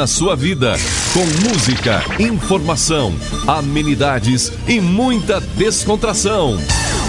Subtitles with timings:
[0.00, 0.78] na sua vida,
[1.12, 3.14] com música, informação,
[3.46, 6.58] amenidades e muita descontração.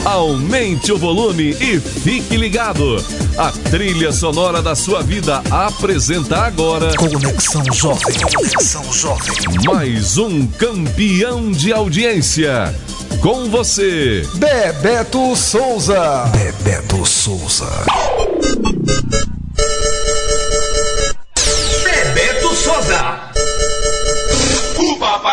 [0.04, 3.02] Aumente o volume e fique ligado.
[3.38, 8.14] A trilha sonora da sua vida apresenta agora Conexão Jovem.
[8.36, 9.38] Conexão Jovem.
[9.66, 12.76] mais um campeão de audiência.
[13.22, 16.30] Com você, Bebeto Souza.
[16.34, 17.70] Bebeto Souza.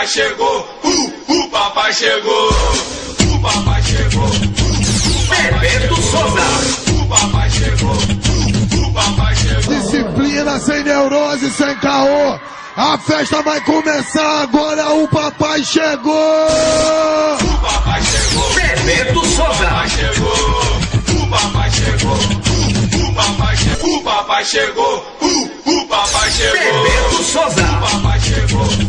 [0.09, 2.51] Chegou, uh, o papai chegou,
[3.30, 4.29] o papai chegou,
[5.29, 6.43] Bebeto Souza.
[6.91, 9.75] o papai chegou, o papai chegou.
[9.81, 12.39] Disciplina sem neurose, sem caô.
[12.75, 16.15] A festa vai começar agora, o papai chegou!
[16.15, 19.67] O papai chegou, Bebeto o Souza.
[19.67, 22.15] papai chegou, o papai chegou,
[23.09, 27.62] o papai chegou, o papai chegou, uh, o papai chegou, Bebeto Souza.
[27.62, 28.88] o papai chegou.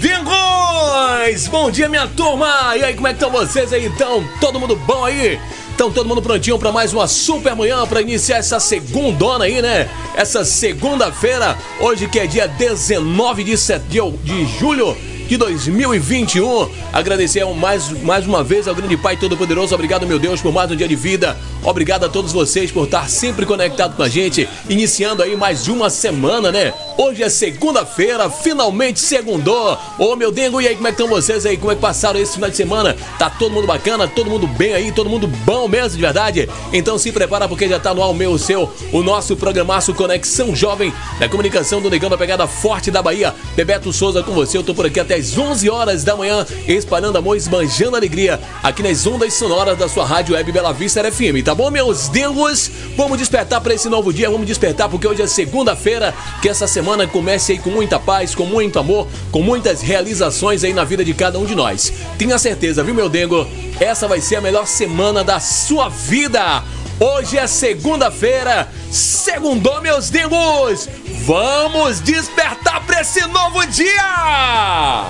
[0.00, 1.46] Dengões!
[1.46, 2.74] Bom dia, minha turma!
[2.76, 3.84] E aí, como é que estão vocês aí?
[3.84, 5.38] Então, todo mundo bom aí?
[5.74, 9.88] Então, todo mundo prontinho para mais uma super manhã para iniciar essa segundona aí, né?
[10.14, 13.82] Essa segunda-feira, hoje que é dia 19 de, set...
[13.88, 14.96] de julho
[15.30, 16.68] de 2021.
[16.92, 19.72] Agradecer mais, mais uma vez ao grande Pai Todo-Poderoso.
[19.74, 21.36] Obrigado, meu Deus, por mais um dia de vida.
[21.62, 24.48] Obrigado a todos vocês por estar sempre conectado com a gente.
[24.68, 26.74] Iniciando aí mais uma semana, né?
[27.02, 29.78] Hoje é segunda-feira, finalmente segundou.
[29.98, 31.56] Ô, meu dengo, e aí, como é que estão vocês aí?
[31.56, 32.94] Como é que passaram esse final de semana?
[33.18, 34.06] Tá todo mundo bacana?
[34.06, 34.92] Todo mundo bem aí?
[34.92, 36.46] Todo mundo bom mesmo, de verdade?
[36.74, 39.94] Então se prepara porque já tá no ar o meu, o seu, o nosso programaço
[39.94, 43.34] Conexão Jovem da comunicação do Negão da Pegada Forte da Bahia.
[43.56, 47.16] Bebeto Souza com você, eu tô por aqui até as 11 horas da manhã, espalhando
[47.16, 51.54] amor, esbanjando alegria aqui nas ondas sonoras da sua rádio web Bela Vista FM, tá
[51.54, 52.70] bom, meus dengos?
[52.94, 56.12] Vamos despertar para esse novo dia, vamos despertar porque hoje é segunda-feira,
[56.42, 60.72] que essa semana comece aí com muita paz, com muito amor, com muitas realizações aí
[60.72, 61.92] na vida de cada um de nós.
[62.18, 63.46] Tenha certeza, viu, meu dengo?
[63.78, 66.62] Essa vai ser a melhor semana da sua vida.
[66.98, 70.88] Hoje é segunda-feira, segundou, meus dengos!
[71.24, 75.06] Vamos despertar para esse novo dia!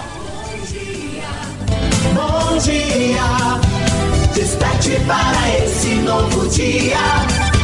[2.14, 3.60] Bom dia,
[4.34, 7.59] desperte para esse novo dia.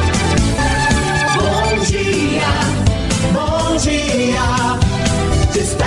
[5.77, 5.86] stop.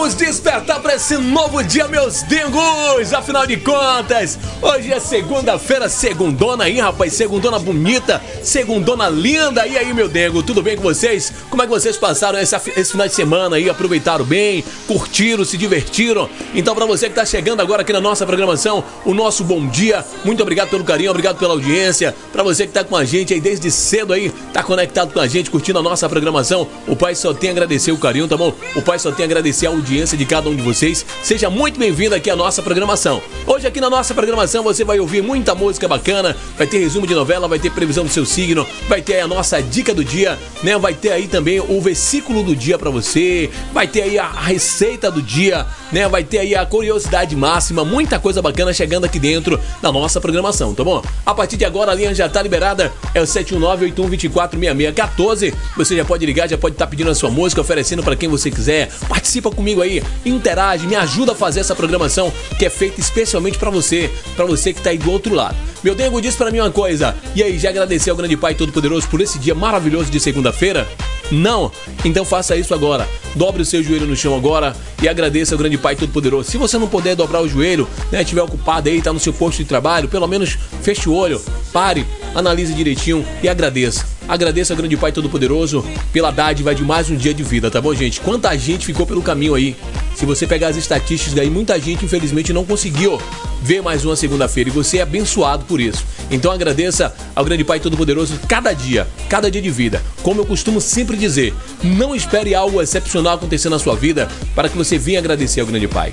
[0.00, 3.12] Vamos despertar para esse novo dia, meus dengos!
[3.12, 9.66] Afinal de contas, hoje é segunda-feira, segundona aí, rapaz, segundona bonita, segundona linda.
[9.66, 11.30] E aí, meu dengo, tudo bem com vocês?
[11.50, 13.68] Como é que vocês passaram essa, esse final de semana aí?
[13.68, 14.64] Aproveitaram bem?
[14.86, 16.30] Curtiram, se divertiram?
[16.54, 20.02] Então, para você que tá chegando agora aqui na nossa programação, o nosso bom dia.
[20.24, 22.14] Muito obrigado pelo carinho, obrigado pela audiência.
[22.32, 25.26] Para você que tá com a gente aí desde cedo aí, tá conectado com a
[25.26, 28.54] gente, curtindo a nossa programação, o pai só tem a agradecer o carinho, tá bom?
[28.76, 31.04] O pai só tem a agradecer a audiência de cada um de vocês.
[31.24, 33.20] Seja muito bem-vindo aqui à nossa programação.
[33.44, 37.12] Hoje aqui na nossa programação você vai ouvir muita música bacana, vai ter resumo de
[37.12, 40.78] novela, vai ter previsão do seu signo, vai ter a nossa dica do dia, né?
[40.78, 45.10] Vai ter aí também o versículo do dia para você, vai ter aí a receita
[45.10, 46.08] do dia, né?
[46.08, 50.76] Vai ter aí a curiosidade máxima, muita coisa bacana chegando aqui dentro da nossa programação,
[50.76, 51.02] tá bom?
[51.26, 55.54] A partir de agora a linha já tá liberada, é o 719-8124-6614.
[55.76, 58.48] Você já pode ligar, já pode estar pedindo a sua música, oferecendo para quem você
[58.48, 58.59] quiser.
[59.08, 63.70] Participa comigo aí, interage, me ajuda a fazer essa programação que é feita especialmente para
[63.70, 65.56] você, para você que tá aí do outro lado.
[65.82, 69.08] Meu Dengo diz para mim uma coisa, e aí, já agradeceu ao grande Pai Todo-Poderoso
[69.08, 70.86] por esse dia maravilhoso de segunda-feira?
[71.30, 71.70] Não?
[72.04, 73.08] Então faça isso agora.
[73.34, 76.50] Dobre o seu joelho no chão agora e agradeça ao grande Pai Todo-Poderoso.
[76.50, 79.58] Se você não puder dobrar o joelho, né, estiver ocupado aí, tá no seu posto
[79.58, 81.40] de trabalho, pelo menos feche o olho,
[81.72, 82.04] pare,
[82.34, 84.19] analise direitinho e agradeça.
[84.28, 87.92] Agradeça ao grande Pai Todo-Poderoso pela dádiva de mais um dia de vida, tá bom,
[87.94, 88.20] gente?
[88.20, 89.76] Quanta gente ficou pelo caminho aí.
[90.14, 93.20] Se você pegar as estatísticas aí, muita gente infelizmente não conseguiu
[93.62, 96.04] ver mais uma segunda-feira e você é abençoado por isso.
[96.30, 100.02] Então agradeça ao grande Pai Todo-Poderoso cada dia, cada dia de vida.
[100.22, 104.76] Como eu costumo sempre dizer, não espere algo excepcional acontecer na sua vida para que
[104.76, 106.12] você venha agradecer ao grande Pai.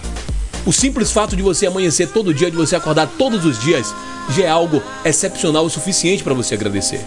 [0.65, 3.93] O simples fato de você amanhecer todo dia, de você acordar todos os dias,
[4.35, 7.05] já é algo excepcional o suficiente para você agradecer.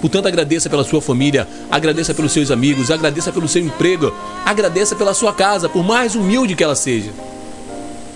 [0.00, 4.12] Portanto, agradeça pela sua família, agradeça pelos seus amigos, agradeça pelo seu emprego,
[4.44, 7.10] agradeça pela sua casa, por mais humilde que ela seja.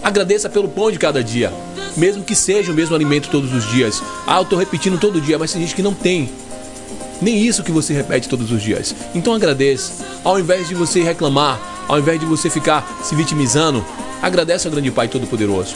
[0.03, 1.53] Agradeça pelo pão de cada dia,
[1.97, 4.03] mesmo que seja o mesmo alimento todos os dias.
[4.27, 6.31] Ah, eu tô repetindo todo dia, mas tem gente que não tem.
[7.21, 8.95] Nem isso que você repete todos os dias.
[9.15, 10.05] Então agradeça.
[10.25, 13.85] Ao invés de você reclamar, ao invés de você ficar se vitimizando,
[14.23, 15.75] agradece ao grande Pai Todo-Poderoso.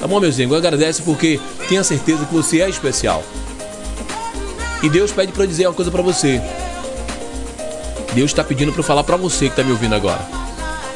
[0.00, 0.54] Tá bom, meu zengo?
[0.54, 3.22] Agradece porque tenha certeza que você é especial.
[4.82, 6.40] E Deus pede para dizer uma coisa para você.
[8.14, 10.20] Deus está pedindo para eu falar para você que está me ouvindo agora.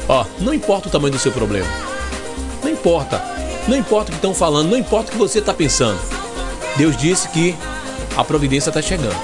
[0.07, 1.67] Ó, não importa o tamanho do seu problema.
[2.63, 3.21] Não importa.
[3.67, 5.99] Não importa o que estão falando, não importa o que você está pensando.
[6.77, 7.55] Deus disse que
[8.17, 9.15] a providência está chegando.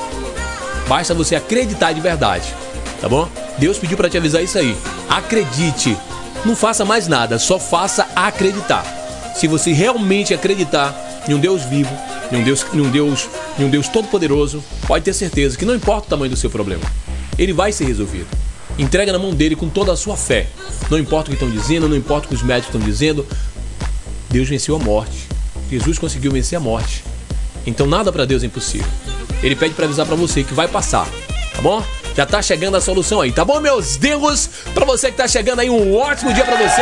[0.88, 2.54] Basta você acreditar de verdade,
[3.02, 3.28] tá bom?
[3.58, 4.78] Deus pediu para te avisar isso aí.
[5.10, 5.98] Acredite.
[6.46, 8.86] Não faça mais nada, só faça acreditar.
[9.36, 10.96] Se você realmente acreditar
[11.28, 11.94] em um Deus vivo,
[12.32, 13.30] em um Deus, em um Deus,
[13.60, 16.84] em um Deus todo-poderoso, pode ter certeza que não importa o tamanho do seu problema,
[17.38, 18.28] ele vai ser resolvido.
[18.78, 20.48] Entrega na mão dele com toda a sua fé.
[20.90, 23.26] Não importa o que estão dizendo, não importa o que os médicos estão dizendo.
[24.30, 25.28] Deus venceu a morte.
[25.70, 27.04] Jesus conseguiu vencer a morte.
[27.66, 28.88] Então nada para Deus é impossível.
[29.42, 31.08] Ele pede para avisar para você que vai passar,
[31.56, 31.84] tá bom?
[32.18, 34.50] Já tá chegando a solução aí, tá bom, meus dingos?
[34.74, 36.82] Pra você que tá chegando aí, um ótimo dia pra você.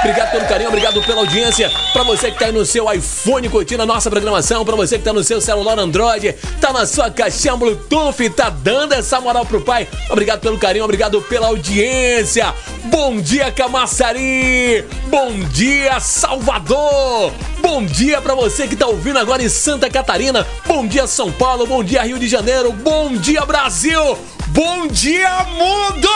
[0.00, 1.72] Obrigado pelo carinho, obrigado pela audiência.
[1.94, 5.04] Pra você que tá aí no seu iPhone curtindo a nossa programação, pra você que
[5.04, 9.62] tá no seu celular Android, tá na sua caixinha Bluetooth, tá dando essa moral pro
[9.62, 9.88] pai.
[10.10, 12.52] Obrigado pelo carinho, obrigado pela audiência.
[12.84, 14.84] Bom dia, Camaçari!
[15.06, 17.32] Bom dia, Salvador!
[17.62, 20.46] Bom dia pra você que tá ouvindo agora em Santa Catarina.
[20.66, 21.66] Bom dia, São Paulo.
[21.66, 22.70] Bom dia, Rio de Janeiro.
[22.70, 24.18] Bom dia, Brasil.
[24.54, 26.08] Bom dia, mundo!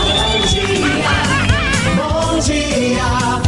[0.00, 1.12] Bom dia,
[1.94, 3.42] bom dia.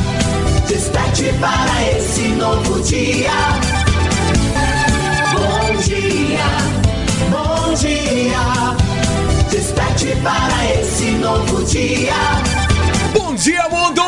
[0.68, 3.30] Desperte para esse novo dia.
[5.32, 6.50] Bom dia,
[7.30, 8.76] bom dia.
[9.50, 12.12] Desperte para esse novo dia.
[13.14, 13.99] Bom dia, mundo!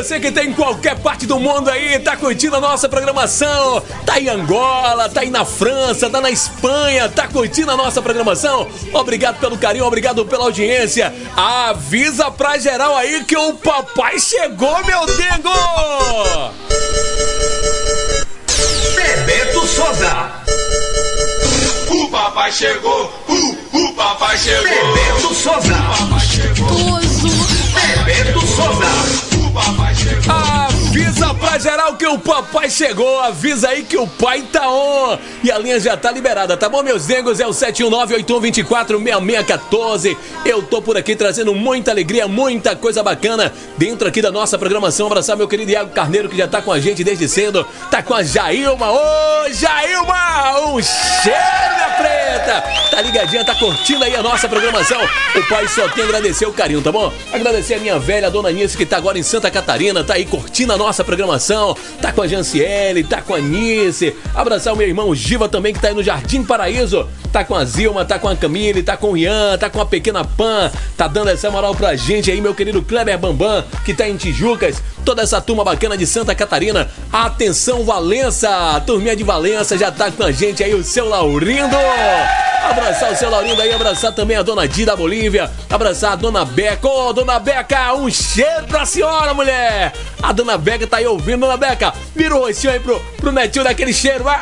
[0.00, 4.18] Você que tá em qualquer parte do mundo aí, tá curtindo a nossa programação, tá
[4.18, 8.66] em Angola, tá aí na França, tá na Espanha, tá curtindo a nossa programação?
[8.94, 11.14] Obrigado pelo carinho, obrigado pela audiência.
[11.36, 15.50] Avisa pra geral aí que o papai chegou, meu dengo!
[18.96, 20.32] Bebeto Souza.
[21.90, 24.62] O papai chegou, uh, o papai chegou.
[24.62, 25.74] Bebeto Souza.
[25.74, 26.89] O papai chegou,
[31.60, 35.16] geral que o papai chegou, avisa aí que o pai tá on.
[35.44, 37.38] E a linha já tá liberada, tá bom, meus negros?
[37.38, 40.16] É o 719-8124-6614.
[40.44, 45.06] Eu tô por aqui trazendo muita alegria, muita coisa bacana dentro aqui da nossa programação.
[45.06, 47.66] Abraçar meu querido Iago Carneiro, que já tá com a gente desde cedo.
[47.90, 48.90] Tá com a Jailma.
[48.90, 50.60] Ô, Jailma!
[50.60, 52.64] Um cheiro, minha preta!
[52.90, 55.00] Tá ligadinha, tá curtindo aí a nossa programação.
[55.34, 57.12] O pai só tem a agradecer o carinho, tá bom?
[57.32, 60.72] Agradecer a minha velha dona Nice, que tá agora em Santa Catarina, tá aí curtindo
[60.72, 61.49] a nossa programação.
[62.00, 64.14] Tá com a Janciele, tá com a Nice.
[64.34, 67.08] Abraçar o meu irmão Giva também, que tá aí no Jardim Paraíso.
[67.32, 69.86] Tá com a Zilma, tá com a Camille, tá com o Ian, tá com a
[69.86, 70.70] pequena Pan.
[70.96, 74.82] Tá dando essa moral pra gente aí, meu querido Kleber Bambam, que tá em Tijucas.
[75.04, 76.90] Toda essa turma bacana de Santa Catarina.
[77.12, 78.76] Atenção, Valença!
[78.76, 81.76] A turminha de Valença já tá com a gente aí, o seu Laurindo.
[82.68, 86.44] Abraçar o seu Laurindo aí, abraçar também a dona Di da Bolívia, abraçar a dona
[86.44, 86.86] Beca.
[86.86, 89.92] Ô, dona Beca, um cheiro pra senhora, mulher!
[90.22, 91.94] A dona Beca tá aí ouvindo, dona Beca.
[92.16, 94.40] O rostinho aí pro, pro netinho daquele cheiro, vai.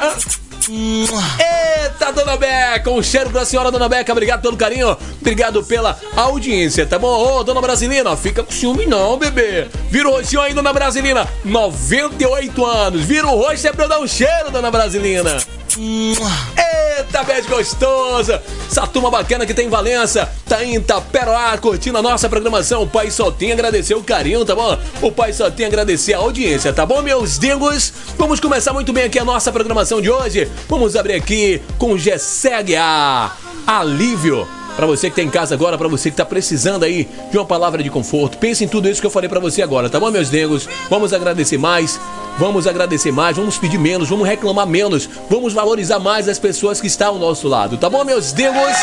[0.71, 4.13] Eita, dona Beca, um cheiro pra senhora, dona Beca.
[4.13, 7.09] Obrigado pelo carinho, obrigado pela audiência, tá bom?
[7.09, 9.69] Ô, dona Brasilina, fica com ciúme não, bebê.
[9.91, 11.27] Vira o rostinho aí, dona Brasilina.
[11.45, 13.05] 98 anos.
[13.05, 15.39] Vira o rosto é pra eu dar um cheiro, dona Brasilina.
[15.77, 18.43] Eita, beijo gostosa!
[18.71, 22.83] Essa turma bacana que tem em Valença, tá em Itaperoá, curtindo a nossa programação.
[22.83, 24.79] O pai só tem a agradecer o carinho, tá bom?
[25.03, 27.93] O pai só tem a agradecer a audiência, tá bom, meus dingos?
[28.17, 30.51] Vamos começar muito bem aqui a nossa programação de hoje.
[30.69, 33.37] Vamos abrir aqui com Gessé Aguiar.
[33.67, 34.49] Alívio.
[34.77, 37.45] Pra você que tá em casa agora, pra você que tá precisando aí de uma
[37.45, 40.09] palavra de conforto, pense em tudo isso que eu falei pra você agora, tá bom,
[40.09, 40.69] meus negros?
[40.89, 41.99] Vamos agradecer mais,
[42.39, 46.87] vamos agradecer mais, vamos pedir menos, vamos reclamar menos, vamos valorizar mais as pessoas que
[46.87, 48.77] estão ao nosso lado, tá bom, meus negros?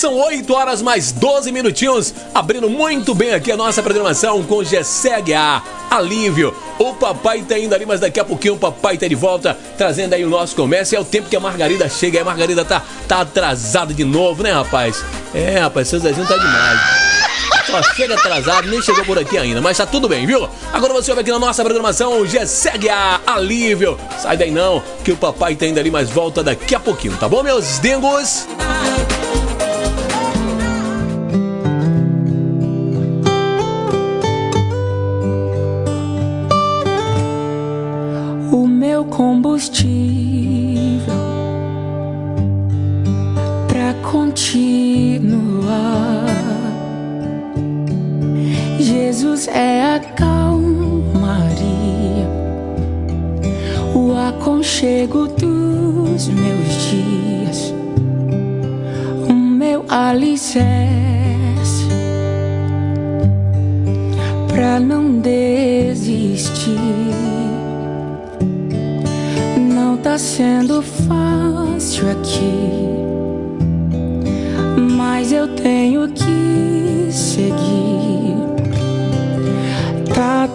[0.00, 5.62] São 8 horas mais 12 minutinhos, abrindo muito bem aqui a nossa programação com GSEG-A,
[5.90, 6.54] Alívio.
[6.78, 10.14] O papai tá indo ali, mas daqui a pouquinho o papai tá de volta, trazendo
[10.14, 10.96] aí o nosso comércio.
[10.96, 14.42] É o tempo que a Margarida chega, e a Margarida tá, tá atrasada de novo,
[14.42, 15.04] né, rapaz?
[15.34, 17.09] É, rapaz, seu Zezinho tá demais.
[17.66, 20.48] Só chega atrasado, nem chegou por aqui ainda, mas tá tudo bem, viu?
[20.72, 23.98] Agora você ouve aqui na nossa programação o GSEG-A, Alívio.
[24.18, 27.28] Sai daí não, que o papai tá indo ali, mas volta daqui a pouquinho, tá
[27.28, 28.46] bom, meus dengos?
[38.52, 39.94] o meu combustível
[43.68, 46.09] pra continuar.
[49.40, 50.68] Jesus é a calmaria,
[53.94, 57.72] o aconchego dos meus dias,
[59.26, 60.68] o meu alicerce
[64.48, 66.78] pra não desistir.
[69.56, 72.68] Não tá sendo fácil aqui,
[74.98, 77.89] mas eu tenho que seguir.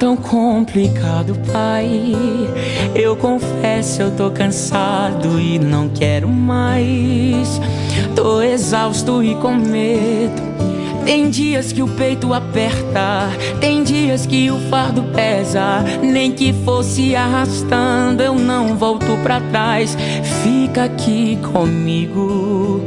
[0.00, 2.16] Tão complicado, pai.
[2.94, 7.60] Eu confesso, eu tô cansado e não quero mais.
[8.16, 10.40] Tô exausto e com medo.
[11.04, 13.28] Tem dias que o peito aperta,
[13.60, 15.84] tem dias que o fardo pesa.
[16.02, 19.96] Nem que fosse arrastando, eu não volto pra trás.
[20.42, 22.80] Fica aqui comigo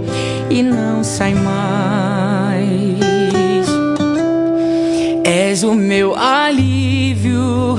[0.49, 2.42] e não sai mais.
[5.53, 7.77] És o meu alívio.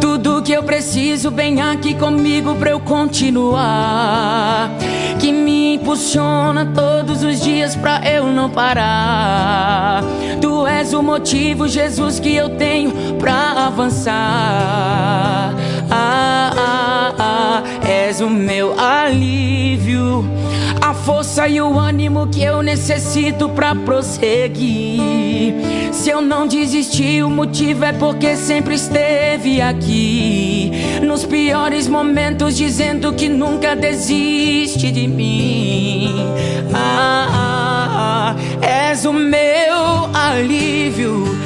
[0.00, 4.70] Tudo que eu preciso, vem aqui comigo pra eu continuar.
[5.18, 10.04] Que me impulsiona todos os dias pra eu não parar.
[10.40, 15.52] Tu és o motivo, Jesus, que eu tenho pra avançar.
[15.90, 20.24] Ah, ah, ah, és o meu alívio.
[20.86, 25.52] A força e o ânimo que eu necessito pra prosseguir.
[25.92, 30.70] Se eu não desisti, o motivo é porque sempre esteve aqui.
[31.02, 36.14] Nos piores momentos, dizendo que nunca desiste de mim.
[36.72, 41.45] Ah, ah, ah, és o meu alívio.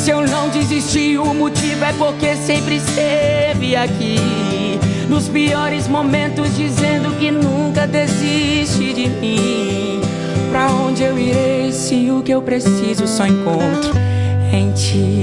[0.00, 4.16] Se eu não desisti, o motivo é porque sempre esteve aqui.
[5.10, 10.00] Nos piores momentos, dizendo que nunca desiste de mim.
[10.50, 13.92] Pra onde eu irei se o que eu preciso só encontro
[14.50, 15.20] em ti?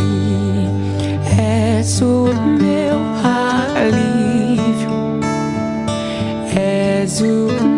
[1.39, 2.27] És o
[2.59, 2.99] meu
[3.73, 4.91] alívio,
[6.55, 7.76] és o meu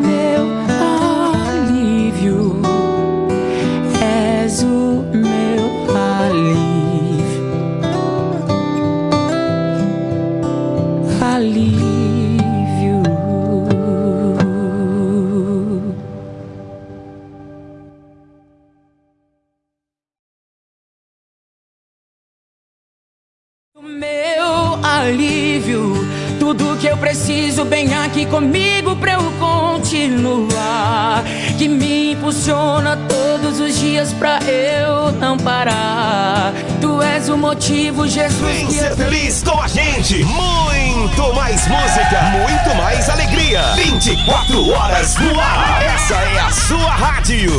[23.82, 26.06] O meu alívio,
[26.38, 31.24] tudo que eu preciso bem aqui comigo pra eu continuar.
[31.58, 36.54] Que me impulsiona todos os dias pra eu não parar.
[36.82, 38.42] Tu és o motivo, Jesus.
[38.42, 40.24] Vem que ser eu- feliz com a gente.
[40.26, 43.62] Muito mais música, muito mais alegria.
[43.76, 45.82] 24 horas no ar.
[45.84, 47.54] Essa é a sua rádio.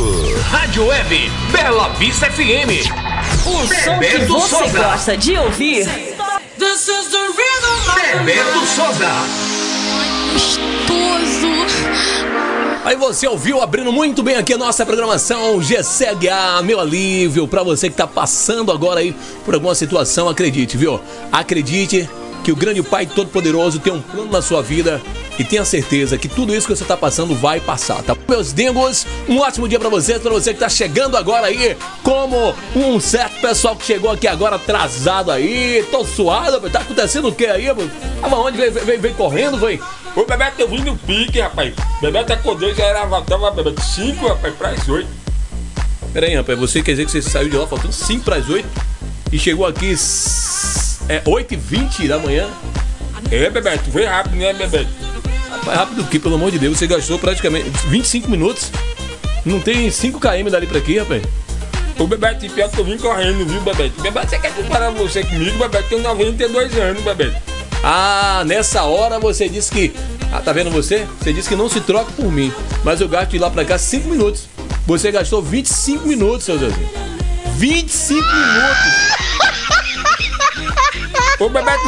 [0.51, 2.89] Rádio Web Bela Vista FM.
[3.43, 6.10] O som que você gosta de ouvir.
[7.95, 9.09] Bebeto Souza.
[12.85, 17.89] Aí você ouviu abrindo muito bem aqui a nossa programação GCHA, meu alívio, pra você
[17.89, 20.99] que tá passando agora aí por alguma situação, acredite, viu?
[21.31, 22.07] Acredite
[22.43, 25.01] que o grande Pai Todo-Poderoso tem um plano na sua vida
[25.37, 28.15] e tenha certeza que tudo isso que você tá passando vai passar, tá?
[28.27, 32.53] Meus dingos, um ótimo dia pra vocês, pra você que tá chegando agora aí, como
[32.75, 37.45] um certo pessoal que chegou aqui agora atrasado aí, tô suado, tá acontecendo o que
[37.45, 37.67] aí?
[38.19, 38.57] Tava onde?
[38.57, 39.79] Vem, vem, vem correndo, vem?
[40.15, 41.73] O Bebeto eu vim no pique, rapaz.
[42.01, 45.07] Bebeto acordou, já era tava Bebeto 5, rapaz, pras 8.
[46.13, 48.49] Pera aí, rapaz, você quer dizer que você saiu de lá faltando 5 para as
[48.49, 48.67] 8
[49.31, 49.95] e chegou aqui
[51.07, 52.49] é 8h20 da manhã?
[53.29, 54.89] É, Bebeto, foi rápido, né, Bebeto?
[55.49, 58.71] Rapaz, rápido que, pelo amor de Deus, você gastou praticamente 25 minutos.
[59.45, 61.23] Não tem 5 km dali pra aqui, rapaz.
[61.99, 64.01] O Bebeto, pior que eu vim correndo, viu, Bebeto?
[64.01, 65.57] Bebeto, você quer comparar você comigo?
[65.57, 67.35] Bebeto tem 92 anos, Bebeto.
[67.83, 69.93] Ah, nessa hora você disse que.
[70.31, 71.05] Ah, tá vendo você?
[71.19, 72.53] Você disse que não se troca por mim.
[72.83, 74.47] Mas eu gasto de lá pra cá 5 minutos.
[74.87, 76.89] Você gastou 25 minutos, seu Zezinho.
[77.57, 79.30] 25 minutos!
[81.41, 81.81] Ô, Bebeto,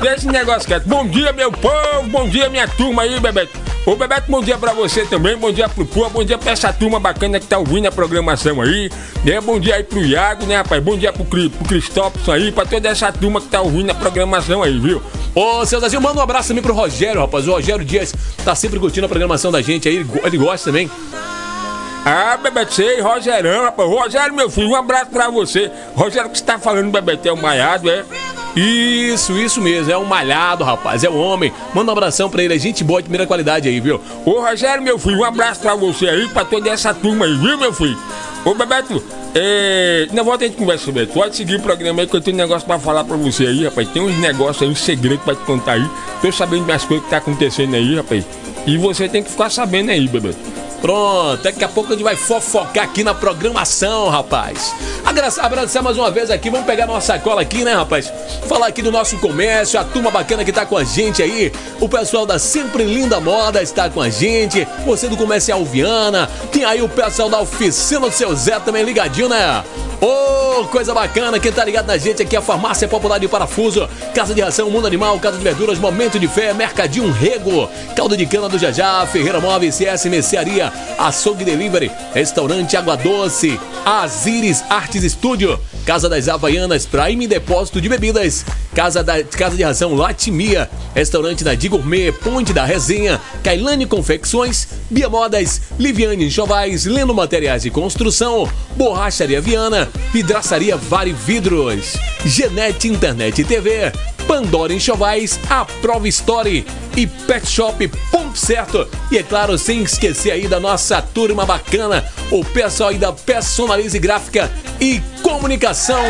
[0.00, 0.88] deixa esse negócio quieto.
[0.88, 3.52] Bom dia, meu povo, bom dia, minha turma aí, Bebeto.
[3.84, 6.72] Ô, Bebeto, bom dia pra você também, bom dia pro povo, bom dia pra essa
[6.72, 8.90] turma bacana que tá ouvindo a programação aí,
[9.22, 9.38] né?
[9.42, 10.82] Bom dia aí pro Iago, né, rapaz?
[10.82, 14.62] Bom dia pro, pro Cristóforo aí, pra toda essa turma que tá ouvindo a programação
[14.62, 15.02] aí, viu?
[15.34, 17.46] Ô, seu Zezinho, manda um abraço também pro Rogério, rapaz.
[17.46, 20.90] O Rogério Dias tá sempre curtindo a programação da gente aí, ele gosta também.
[22.04, 23.88] Ah, Bebeto, sei, Rogerão, rapaz.
[23.88, 25.70] Rogério, meu filho, um abraço pra você.
[25.94, 28.04] Rogério, que você tá falando, Bebeto, é o Maiado, é?
[28.56, 31.52] Isso, isso mesmo, é um malhado, rapaz, é um homem.
[31.72, 34.00] Manda um abração pra ele, é gente boa de primeira qualidade aí, viu?
[34.24, 37.56] Ô, Rogério, meu filho, um abraço pra você aí, pra toda essa turma aí, viu,
[37.56, 37.96] meu filho?
[38.44, 39.00] Ô, Bebeto,
[39.34, 40.08] é...
[40.12, 41.12] Na volta a gente conversa, Bebeto.
[41.12, 43.64] Pode seguir o programa aí que eu tenho um negócio pra falar pra você aí,
[43.64, 43.86] rapaz.
[43.88, 45.88] Tem uns negócios aí, um segredo pra te contar aí.
[46.20, 48.24] Tô sabendo das coisas que tá acontecendo aí, rapaz.
[48.66, 50.38] E você tem que ficar sabendo aí, Bebeto.
[50.80, 54.74] Pronto, daqui a pouco a gente vai fofocar aqui na programação, rapaz.
[55.04, 58.10] Agradecer, mais uma vez aqui, vamos pegar nossa sacola aqui, né, rapaz?
[58.48, 61.52] Falar aqui do nosso comércio, a turma bacana que tá com a gente aí.
[61.80, 64.66] O pessoal da Sempre Linda Moda está com a gente.
[64.86, 66.28] Você do Comercial Viana.
[66.50, 69.62] Tem aí o pessoal da Oficina do Seu Zé também ligadinho, né?
[70.00, 73.86] Ô, coisa bacana, quem tá ligado na gente aqui é a Farmácia Popular de Parafuso,
[74.14, 78.24] Casa de Ração, Mundo Animal, Casa de Verduras, Momento de Fé, Mercadinho Rego, Caldo de
[78.24, 85.58] Cana do Jajá, Ferreira Móveis, CS Mercearia, Açougue Delivery, Restaurante Água Doce, Azires Artes Estúdio,
[85.84, 91.54] Casa das Havaianas, Prime Depósito de Bebidas, Casa, da, Casa de Ração Latimia, Restaurante da
[91.54, 99.40] Gourmet, Ponte da Resenha, Cailane Confecções, Bia Modas, Liviane Enxovais, Lendo Materiais de Construção, Borracharia
[99.40, 103.92] Viana, Vidraçaria Vale Vidros, Genete Internet TV,
[104.30, 106.64] Pandora Enxovais, A Prova Story
[106.96, 108.86] e Pet Shop Ponto Certo.
[109.10, 113.98] E é claro, sem esquecer aí da nossa turma bacana, o pessoal aí da Personalize
[113.98, 114.48] Gráfica
[114.80, 116.00] e Comunicação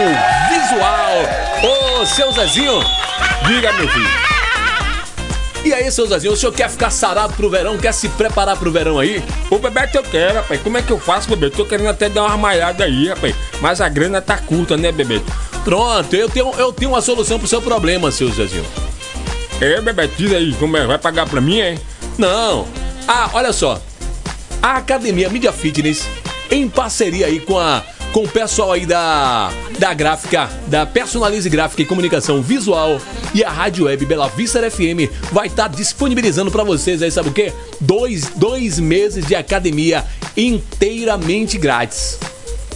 [0.51, 2.03] Visual.
[2.03, 2.85] Ô, seu Zezinho,
[3.47, 4.09] Diga, meu filho.
[5.65, 8.71] e aí, seu Zezinho, o senhor quer ficar sarado pro verão, quer se preparar pro
[8.71, 9.25] verão aí?
[9.51, 10.61] Ô, Bebeto, eu quero, rapaz.
[10.61, 11.57] Como é que eu faço, Bebeto?
[11.57, 13.35] Tô querendo até dar uma malhada aí, rapaz.
[13.63, 15.50] Mas a grana tá curta, né, Bebeto?
[15.65, 18.65] Pronto, eu tenho, eu tenho uma solução pro seu problema, seu Zezinho.
[19.61, 20.87] É, Bebeto, diz aí, como é?
[20.87, 21.79] Vai pagar pra mim, é?
[22.17, 22.67] Não.
[23.07, 23.81] Ah, olha só.
[24.63, 26.07] A Academia Media Fitness,
[26.51, 31.83] em parceria aí com a com o pessoal aí da da gráfica, da Personalize Gráfica
[31.83, 33.01] e Comunicação Visual
[33.35, 37.33] e a Rádio Web Bela Vista FM vai estar disponibilizando pra vocês aí, sabe o
[37.33, 37.53] quê?
[37.81, 40.05] Dois, dois meses de academia
[40.37, 42.19] inteiramente grátis.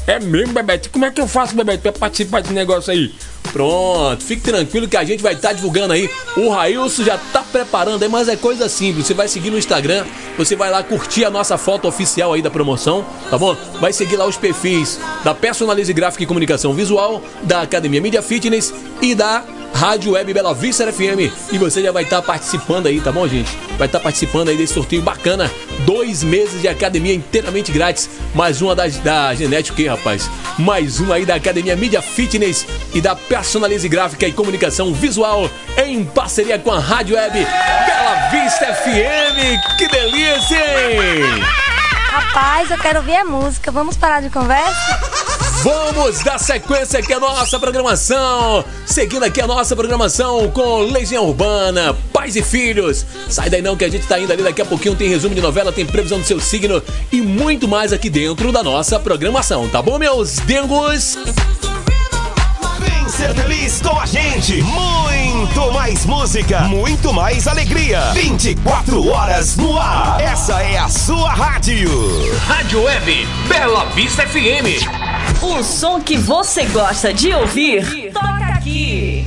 [0.07, 0.91] É mesmo, Bebeto?
[0.91, 3.15] Como é que eu faço, Bebeto, pra participar desse negócio aí?
[3.53, 6.11] Pronto, fique tranquilo que a gente vai estar divulgando aí.
[6.37, 9.07] O Railson já tá preparando aí, mas é coisa simples.
[9.07, 10.05] Você vai seguir no Instagram,
[10.37, 13.57] você vai lá curtir a nossa foto oficial aí da promoção, tá bom?
[13.81, 18.75] Vai seguir lá os perfis da Personalize Gráfica e Comunicação Visual, da Academia Media Fitness
[19.01, 21.31] e da Rádio Web Bela Vista FM.
[21.53, 23.51] E você já vai estar participando aí, tá bom, gente?
[23.77, 25.51] Vai estar participando aí desse sorteio bacana.
[25.85, 28.09] Dois meses de academia inteiramente grátis.
[28.35, 30.31] Mais uma da, da Genética, quê, rapaz?
[30.59, 35.51] Mais uma aí da Academia Mídia Fitness e da Personalize Gráfica e Comunicação Visual
[35.85, 39.77] em parceria com a Rádio Web Bela Vista FM.
[39.77, 41.64] Que delícia, hein?
[42.15, 43.73] Rapaz, eu quero ouvir a música.
[43.73, 45.01] Vamos parar de conversa?
[45.65, 48.65] Vamos dar sequência aqui à nossa programação.
[48.87, 53.05] Seguindo aqui a nossa programação com Legião Urbana, Pais e Filhos.
[53.29, 54.95] Sai daí não que a gente tá indo ali daqui a pouquinho.
[54.95, 58.63] Tem resumo de novela, tem previsão do seu signo e muito mais aqui dentro da
[58.63, 59.69] nossa programação.
[59.69, 61.19] Tá bom, meus dengos?
[62.79, 64.63] Vem ser feliz com a gente.
[64.63, 68.13] Muito mais música, muito mais alegria.
[68.13, 70.21] 24 horas no ar.
[70.85, 71.89] A sua rádio.
[72.41, 74.85] Rádio Web Bela Vista FM.
[75.41, 79.25] O som que você gosta de ouvir, toca aqui.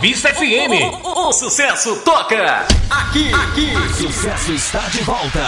[0.00, 1.04] Vista FM.
[1.04, 4.02] O sucesso toca aqui, aqui.
[4.02, 5.40] Sucesso está de volta.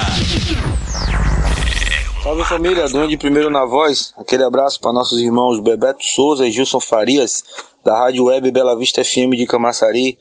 [2.23, 4.13] Salve família, Duende primeiro na voz.
[4.15, 7.43] Aquele abraço para nossos irmãos Bebeto Souza e Gilson Farias,
[7.83, 10.19] da Rádio Web Bela Vista FM de Camaçari.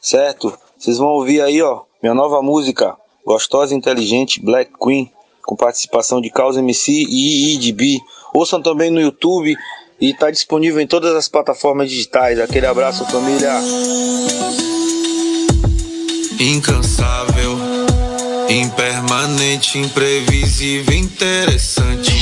[0.00, 0.58] Certo?
[0.78, 5.12] Vocês vão ouvir aí, ó, minha nova música, Gostosa e Inteligente, Black Queen,
[5.42, 8.00] com participação de Causa MC e IIDB.
[8.32, 9.54] Ouçam também no YouTube
[10.00, 12.38] e tá disponível em todas as plataformas digitais.
[12.38, 13.52] Aquele abraço, família.
[16.38, 17.58] Incansável,
[18.48, 22.12] impermanente, imprevisível, interessante.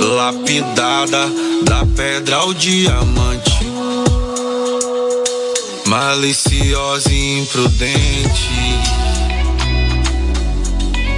[0.00, 1.28] Lapidada
[1.62, 3.66] da pedra ao diamante.
[5.86, 8.50] Maliciosa e imprudente.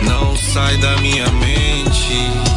[0.02, 2.47] Não sai da minha mente.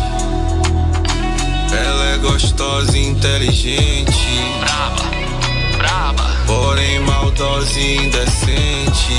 [2.21, 4.13] Gostosa e inteligente.
[4.59, 5.03] Braba,
[5.77, 6.37] braba.
[6.45, 9.13] Porém maldosa e indecente.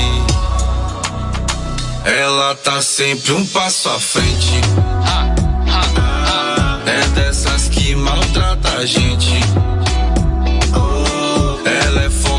[2.05, 4.61] Ela tá sempre um passo à frente.
[6.85, 9.39] É dessas que maltrata a gente.
[11.65, 12.32] Ela é focada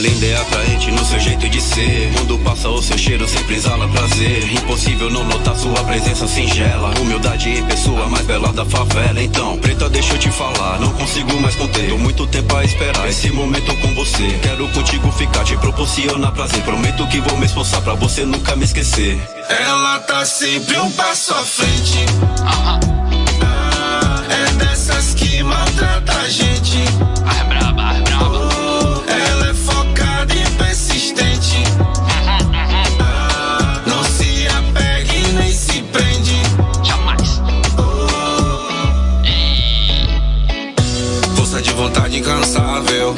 [0.00, 2.10] linda e atraente no seu jeito de ser.
[2.12, 4.50] Mundo passa o seu cheiro sempre exala prazer.
[4.52, 6.98] Impossível não notar sua presença singela.
[6.98, 9.22] Humildade e pessoa mais bela da favela.
[9.22, 10.80] Então, preta, deixa eu te falar.
[10.80, 11.90] Não consigo mais conter.
[11.90, 14.38] Tô muito tempo a esperar esse momento com você.
[14.42, 16.62] Quero contigo ficar, te proporcionar prazer.
[16.62, 19.20] Prometo que vou me esforçar pra você nunca me esquecer.
[19.48, 22.06] Ela tá sempre um passo à frente.
[24.30, 26.78] É dessas que maltrata a gente.
[27.38, 28.09] É braba,
[41.90, 43.14] vontade incansável.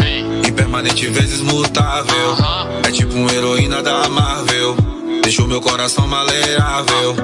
[0.48, 2.36] Impermanente vezes mutável.
[2.86, 4.74] É tipo uma heroína da Marvel.
[5.22, 7.14] Deixou meu coração maleável.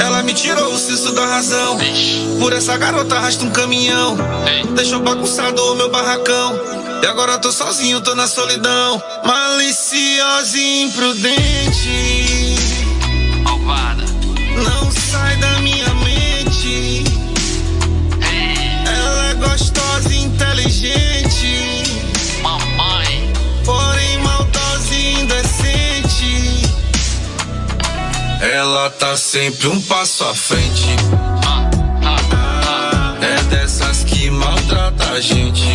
[0.00, 1.78] Ela me tirou o senso da razão.
[2.38, 4.16] Por essa garota arrasta um caminhão.
[4.74, 6.54] Deixou bagunçado o meu barracão.
[7.02, 9.02] E agora tô sozinho, tô na solidão.
[9.24, 12.56] Maliciosa e imprudente.
[13.42, 14.04] Malvada.
[14.56, 15.93] Não sai da minha
[20.64, 22.00] inteligente.
[22.42, 23.32] Mamãe.
[23.64, 26.62] Porém maldosa e indecente.
[28.40, 30.96] Ela tá sempre um passo à frente.
[33.20, 35.74] É dessas que maltrata a gente.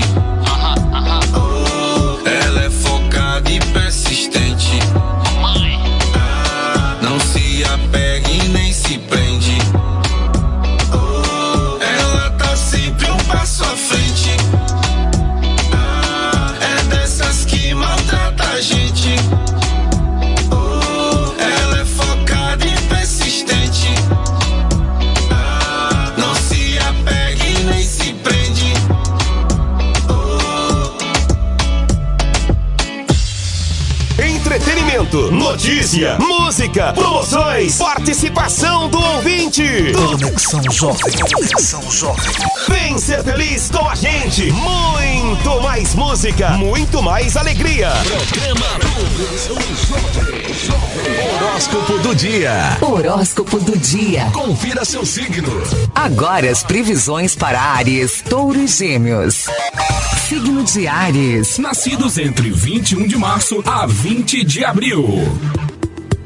[35.90, 39.64] Notícia, música, promoções, participação do ouvinte.
[39.96, 41.14] Conexão Jovem.
[41.34, 42.32] Conexão Jovem.
[42.68, 44.52] Vem ser feliz com a gente.
[44.52, 47.92] Muito mais música, muito mais alegria.
[51.34, 52.78] Horóscopo do dia.
[52.82, 54.30] Horóscopo do dia.
[54.32, 55.50] Confira seu signo.
[55.96, 59.48] Agora as previsões para Ares, Touro e Gêmeos.
[60.28, 61.58] Signo de Ares.
[61.58, 65.28] Nascidos entre 21 de março a 20 de abril.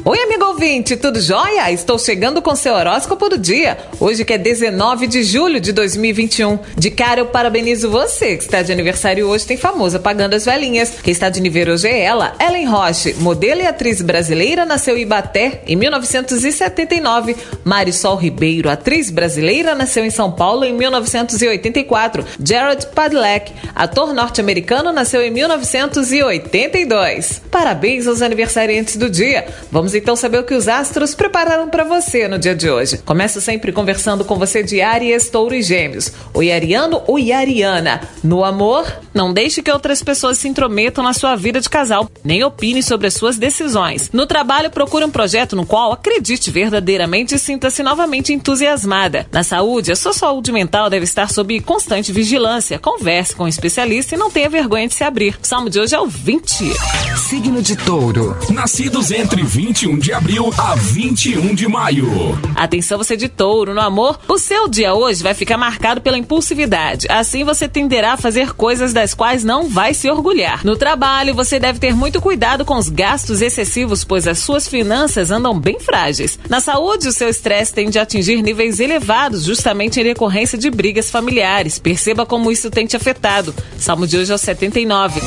[0.06, 1.72] Oi, amigo ouvinte, tudo jóia?
[1.72, 3.78] Estou chegando com seu horóscopo do dia.
[4.02, 6.60] Hoje que é 19 de julho de 2021.
[6.78, 10.96] De cara, eu parabenizo você que está de aniversário hoje, tem famosa pagando as velhinhas.
[11.02, 15.04] Quem está de nível hoje é ela, Ellen Roche, modelo e atriz brasileira, nasceu em
[15.04, 17.38] Ibaté em 1979.
[17.64, 22.26] Marisol Ribeiro, atriz brasileira, nasceu em São Paulo em 1984.
[22.44, 27.42] Jared Padalecki, ator norte-americano, nasceu em 1982.
[27.50, 29.48] Parabéns aos aniversariantes do dia.
[29.72, 32.98] Vamos então saber o que os astros prepararam para você no dia de hoje.
[33.00, 36.12] Começo sempre conversando com você de Aries, Touro e Gêmeos.
[36.34, 38.02] Oi, Ariano, oi, Ariana.
[38.24, 42.44] No amor, não deixe que outras pessoas se intrometam na sua vida de casal, nem
[42.44, 44.10] opine sobre as suas decisões.
[44.12, 49.28] No trabalho, procure um projeto no qual acredite verdadeiramente e sinta-se novamente entusiasmada.
[49.32, 52.80] Na saúde, a sua saúde mental deve estar sob constante vigilância.
[52.80, 55.38] Converse com um especialista e não tenha vergonha de se abrir.
[55.42, 56.74] O salmo de hoje é o 20.
[57.18, 58.36] Signo de Touro.
[58.50, 59.44] Nascidos entre
[59.84, 62.08] 21 de abril a 21 de maio.
[62.56, 67.06] Atenção, você de touro, no amor, o seu dia hoje vai ficar marcado pela impulsividade.
[67.10, 70.64] Assim você tenderá a fazer coisas das quais não vai se orgulhar.
[70.64, 75.32] No trabalho, você deve ter muito cuidado com os gastos excessivos, pois as suas finanças
[75.32, 76.40] andam bem frágeis.
[76.48, 81.12] Na saúde, o seu estresse tende a atingir níveis elevados, justamente em decorrência de brigas
[81.12, 81.78] familiares.
[81.78, 83.54] Perceba como isso tem te afetado.
[83.78, 85.20] Salmo de hoje é o 79.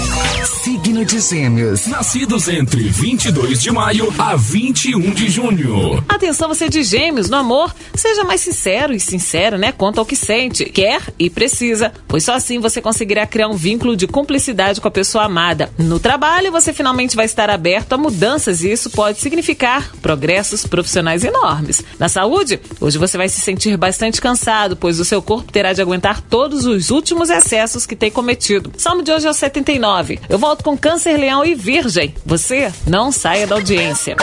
[0.64, 1.86] Signo de Gêmeos.
[1.88, 6.04] Nascidos entre 22 de maio a 21 de junho.
[6.08, 9.72] Atenção, você de gêmeos, no amor, seja mais sincero e sincera, né?
[9.72, 13.96] Quanto ao que sente, quer e precisa, pois só assim você conseguirá criar um vínculo
[13.96, 15.68] de cumplicidade com a pessoa amada.
[15.76, 21.24] No trabalho, você finalmente vai estar aberto a mudanças e isso pode significar progressos profissionais
[21.24, 21.82] enormes.
[21.98, 25.82] Na saúde, hoje você vai se sentir bastante cansado, pois o seu corpo terá de
[25.82, 28.72] aguentar todos os últimos excessos que tem cometido.
[28.78, 30.20] Salmo de hoje é o 79.
[30.28, 32.14] Eu volto com Câncer, Leão e Virgem.
[32.24, 34.16] Você não saia da audiência.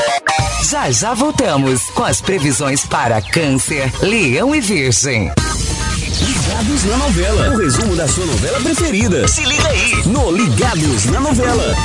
[0.69, 5.31] Já já voltamos com as previsões para Câncer, Leão e Virgem.
[6.21, 7.49] Ligados na novela.
[7.49, 9.27] O resumo da sua novela preferida.
[9.27, 11.75] Se liga aí no Ligados na novela.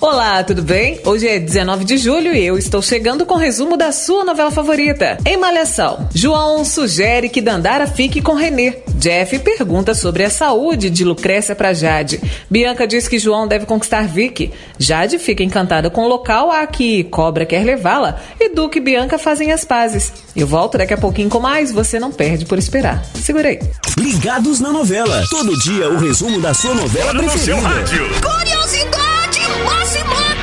[0.00, 1.00] Olá, tudo bem?
[1.04, 4.48] Hoje é 19 de julho e eu estou chegando com o resumo da sua novela
[4.48, 5.18] favorita.
[5.26, 8.74] Em Malhação, João sugere que Dandara fique com Renê.
[8.94, 12.20] Jeff pergunta sobre a saúde de Lucrécia para Jade.
[12.48, 14.52] Bianca diz que João deve conquistar Vicky.
[14.78, 19.18] Jade fica encantada com o local a que Cobra quer levá-la e Duque e Bianca
[19.18, 20.12] fazem as pazes.
[20.36, 23.04] Eu volto daqui a pouquinho com mais, você não perde por esperar.
[23.20, 23.58] Segura aí.
[23.98, 25.24] Ligados na novela.
[25.28, 27.80] Todo dia o resumo da sua novela Agora no seu preferida.
[27.80, 28.08] rádio.
[28.20, 28.97] Curiosidade!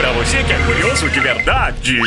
[0.05, 1.99] Pra você que é curioso de verdade.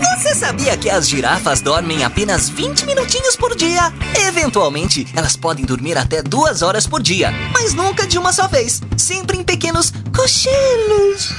[0.00, 3.92] Você sabia que as girafas dormem apenas 20 minutinhos por dia?
[4.26, 8.82] Eventualmente, elas podem dormir até duas horas por dia, mas nunca de uma só vez,
[8.96, 11.32] sempre em pequenos cochilos.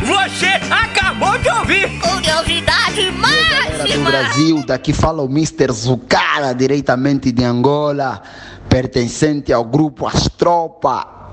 [0.00, 1.88] Você acabou de ouvir.
[2.00, 5.72] Curiosidade Galera do Brasil, daqui fala o Mr.
[5.72, 8.20] Zucara, diretamente de Angola,
[8.68, 11.23] pertencente ao grupo As Tropa.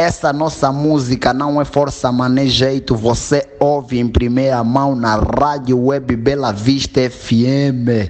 [0.00, 6.16] Essa nossa música não é força manejeito, você ouve em primeira mão na rádio web
[6.16, 8.08] Bela Vista FM.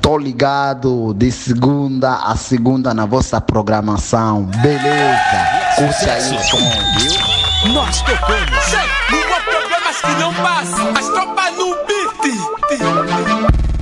[0.00, 4.44] Tô ligado de segunda a segunda na vossa programação.
[4.62, 5.76] Beleza?
[5.76, 6.56] Curte aí o som,
[6.96, 7.74] viu?
[7.74, 8.72] Nós tocamos.
[9.10, 10.94] Não há problemas que não passam.
[10.96, 12.22] As tropas no beat.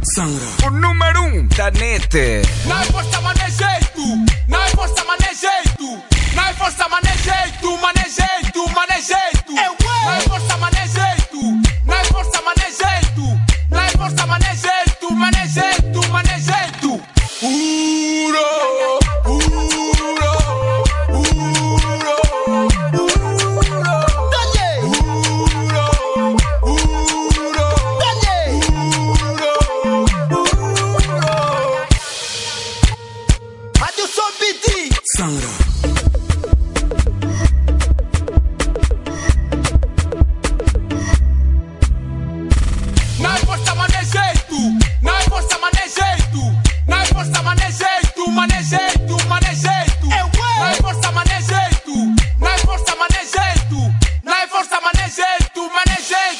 [0.03, 0.67] Sangra.
[0.67, 2.43] O número um da net.
[2.67, 4.01] Não é força manejeito.
[4.49, 4.71] Não é
[6.61, 7.31] força manejeito.
[7.63, 8.71] Não é força manejeito.
[8.71, 9.53] Manejeito, manejeito.
[9.55, 11.41] Não é força manejeito.
[11.87, 13.41] Não é força manejeito.
[13.71, 15.13] Não é força manejeito.
[15.15, 17.03] Manejeito, manejeito.
[17.43, 18.47] Uro.
[19.25, 19.71] Uro.
[33.79, 34.91] Rádio Som PT.
[35.17, 35.49] Sangra.
[35.49, 35.60] Não é
[47.41, 48.53] força, mas não é jeito, mas
[50.77, 51.29] força, mas
[52.39, 53.55] não é força, mas é
[54.23, 55.39] não é força, mas é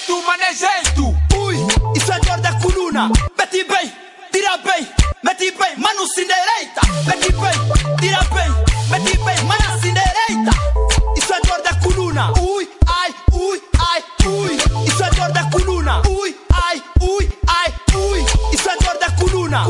[0.09, 1.17] não é, é jeito.
[1.37, 1.57] Ui,
[1.97, 3.11] isso é dor da coluna.
[3.39, 3.93] Mete bem,
[4.33, 4.87] tira bem,
[5.23, 6.81] mete bem, mano sem direita.
[7.07, 7.53] Mete bem,
[8.01, 8.51] tira bem,
[8.91, 10.51] mete bem, mano sem direita.
[11.17, 12.33] Isso é dor da coluna.
[12.41, 14.57] Ui, ai, ui, ai, ui.
[14.87, 16.03] Isso é dor da coluna.
[16.09, 18.27] Ui, ai, ui, ai, ui.
[18.53, 19.67] Isso é dor da coluna.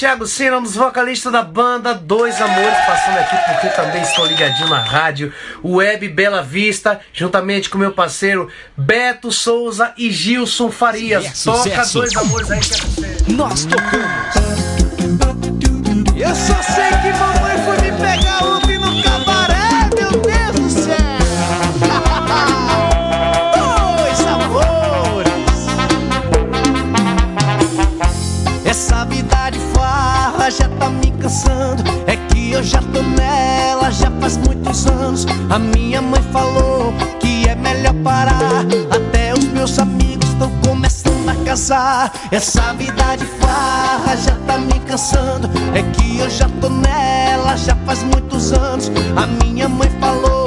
[0.00, 4.70] Thiago Sena, um dos vocalistas da banda Dois Amores, passando aqui porque também estou ligadinho
[4.70, 5.30] na rádio
[5.62, 11.42] Web Bela Vista, juntamente com meu parceiro Beto Souza e Gilson Farias.
[11.44, 11.98] Toca sucesso.
[11.98, 13.32] Dois Amores aí você.
[13.32, 14.34] Nós tocamos.
[16.16, 19.59] Eu só sei que mamãe foi me pegar ontem no cabaré,
[31.30, 31.84] me cansando.
[32.06, 35.26] É que eu já tô nela já faz muitos anos.
[35.48, 38.64] A minha mãe falou que é melhor parar.
[38.90, 42.12] Até os meus amigos estão começando a casar.
[42.30, 45.48] Essa vida de farra já tá me cansando.
[45.74, 48.90] É que eu já tô nela já faz muitos anos.
[49.16, 50.39] A minha mãe falou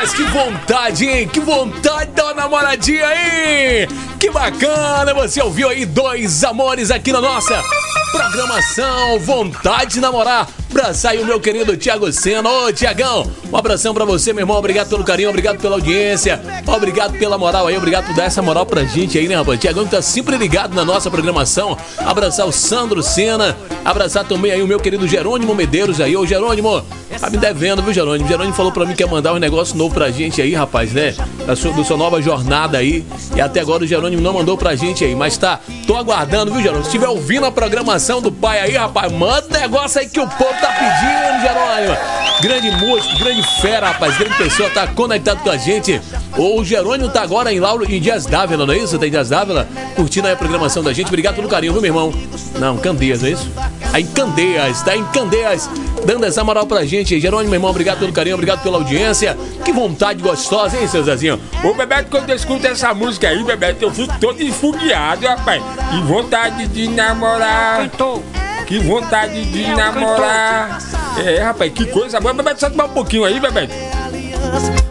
[0.00, 1.28] rapaz, que vontade, hein?
[1.28, 3.88] Que vontade uma namoradinha aí!
[4.18, 7.62] Que bacana, você ouviu aí dois amores aqui na nossa
[8.10, 10.48] programação Vontade de Namorar.
[10.80, 12.48] Abraçar aí o meu querido Thiago Sena.
[12.48, 14.56] Ô, Tiagão, um abração pra você, meu irmão.
[14.56, 18.64] Obrigado pelo carinho, obrigado pela audiência, obrigado pela moral aí, obrigado por dar essa moral
[18.64, 19.60] pra gente aí, né, rapaz?
[19.60, 21.76] Tiagão que tá sempre ligado na nossa programação.
[21.98, 23.54] Abraçar o Sandro Sena,
[23.84, 26.16] abraçar também aí o meu querido Jerônimo Medeiros aí.
[26.16, 26.82] Ô, Jerônimo,
[27.20, 28.26] tá me devendo, viu, Jerônimo?
[28.26, 31.14] Jerônimo falou pra mim que ia mandar um negócio novo pra gente aí, rapaz, né?
[31.46, 33.04] Da sua, da sua nova jornada aí.
[33.36, 36.62] E até agora o Jerônimo não mandou pra gente aí, mas tá, tô aguardando, viu,
[36.62, 36.84] Jerônimo?
[36.84, 40.54] Se estiver ouvindo a programação do pai aí, rapaz, manda negócio aí que o povo
[40.58, 42.20] tá pedindo, Jerônimo.
[42.40, 46.00] Grande músico, grande fera, rapaz, grande pessoa, tá conectado com a gente.
[46.38, 48.98] O Jerônimo tá agora em Lauro, em Dias Dávila, não é isso?
[48.98, 49.68] Tem Dias Dávila?
[49.94, 51.08] Curtindo aí a programação da gente.
[51.08, 52.14] Obrigado pelo carinho, viu, meu irmão?
[52.58, 53.50] Não, Candeias, não é isso?
[53.92, 55.68] Aí Candeias, tá em Candeias,
[56.06, 57.20] dando essa moral pra gente.
[57.20, 59.36] Jerônimo, meu irmão, obrigado pelo carinho, obrigado pela audiência.
[59.62, 61.38] Que vontade gostosa, hein, seu Zezinho?
[61.62, 65.62] Ô, Bebeto, quando eu escuto essa música aí, Bebeto, eu fico todo enfugueado, rapaz.
[65.90, 67.82] Que vontade de namorar.
[67.82, 68.24] Cantou.
[68.70, 70.78] Que vontade de namorar.
[71.18, 72.32] É, rapaz, que coisa boa.
[72.32, 73.74] Bebeto, só tomar um pouquinho aí, Bebeto.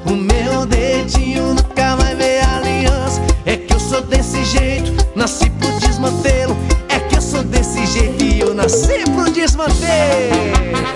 [0.05, 3.21] O meu dedinho nunca vai ver aliança.
[3.45, 6.57] É que eu sou desse jeito, nasci pro desmantelo.
[6.89, 9.82] É que eu sou desse jeito e eu nasci pro desmantelo.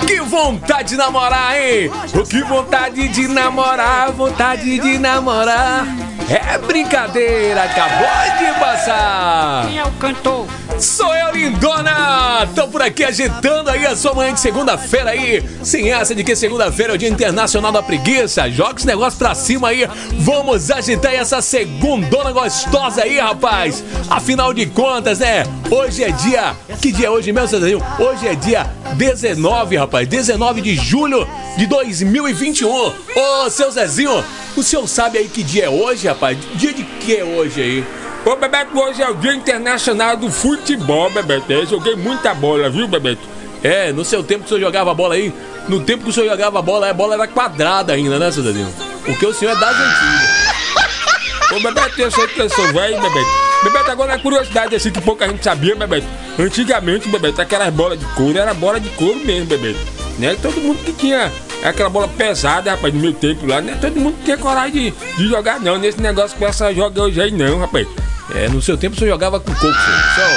[0.06, 1.90] Que vontade de namorar, hein?
[2.30, 5.88] Que vontade de namorar, vontade de namorar.
[6.30, 8.08] É brincadeira, acabou
[8.38, 9.66] de passar.
[9.68, 10.48] Quem é o cantor?
[10.80, 12.48] Sou eu, lindona!
[12.56, 15.44] Tô por aqui agitando aí a sua manhã de segunda-feira aí.
[15.62, 18.50] Sem essa de que segunda-feira é o Dia Internacional da Preguiça.
[18.50, 19.88] Joga esse negócio pra cima aí.
[20.20, 23.84] Vamos agitar essa segundona gostosa aí, rapaz.
[24.10, 25.44] Afinal de contas, né?
[25.70, 26.56] Hoje é dia...
[26.82, 27.82] Que dia é hoje, meu Cezinho?
[28.00, 30.08] Hoje é dia 19, rapaz.
[30.08, 31.28] 19 de julho
[31.58, 32.70] de 2021.
[32.70, 34.24] Ô, seu Zezinho,
[34.56, 36.38] o senhor sabe aí que dia é hoje, rapaz?
[36.56, 37.86] Dia de que é hoje aí?
[38.26, 41.52] Ô, Bebeto, hoje é o Dia Internacional do Futebol, Bebeto.
[41.52, 43.22] Eu joguei muita bola, viu, Bebeto?
[43.62, 45.34] É, no seu tempo que o senhor jogava bola aí,
[45.68, 48.74] no tempo que o senhor jogava bola, a bola era quadrada ainda, né, Cezinho?
[49.06, 51.52] Porque o senhor é das antigas.
[51.52, 53.43] Ô, Bebeto, eu sei que eu sou velho, Bebeto.
[53.64, 56.08] Bebeto, agora é curiosidade assim que pouca gente sabia, Bebeto.
[56.38, 59.80] Antigamente, Bebeto, aquelas bolas de couro era bola de couro mesmo, Bebeto.
[60.20, 60.36] Né?
[60.42, 61.32] Todo mundo que tinha
[61.64, 63.78] aquela bola pesada, rapaz, no meu tempo lá, né?
[63.80, 65.78] Todo mundo tinha coragem de, de jogar, não.
[65.78, 67.88] Nesse negócio que essa joga hoje aí, não, rapaz.
[68.36, 70.30] É, no seu tempo senhor jogava com coco, senhor.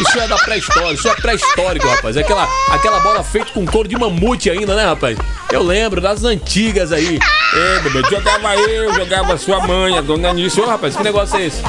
[0.00, 2.16] Isso, é da pré-história, isso é pré-histórico, rapaz.
[2.16, 5.16] Aquela, aquela bola feita com couro de mamute ainda, né, rapaz?
[5.52, 7.18] Eu lembro das antigas aí.
[7.54, 10.62] É, Bebeto, jogava eu, jogava sua mãe, a dona Nisso.
[10.62, 11.62] Ô, rapaz, que negócio é esse?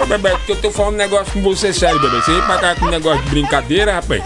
[0.00, 2.24] Ô, Bebeto, que eu tô falando um negócio com você sério, Bebeto.
[2.24, 4.22] Você vem pra cá com um negócio de brincadeira, rapaz.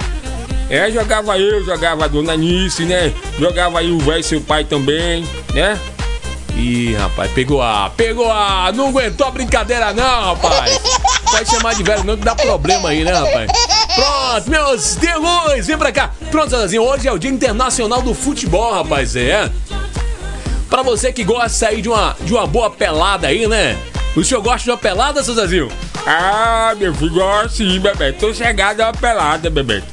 [0.68, 3.12] É, jogava eu, jogava a dona Nice, né?
[3.38, 5.78] Jogava aí o velho seu pai também, né?
[6.56, 10.80] Ih, rapaz, pegou a, pegou a, não aguentou a brincadeira não, rapaz.
[11.32, 13.50] Vai chamar de velho não que dá problema aí, né, rapaz?
[13.94, 16.12] Pronto, meus demônios, vem pra cá.
[16.30, 19.50] Pronto, Zezinho, hoje é o Dia Internacional do Futebol, rapaz, é.
[20.68, 23.76] Pra você que gosta aí de uma, de uma boa pelada aí, né?
[24.16, 25.70] O senhor gosta de uma pelada, seu Zezinho?
[26.04, 28.18] Ah, meu filho, gosto sim, Bebeto.
[28.18, 29.86] Tô chegado a uma pelada, Bebeto.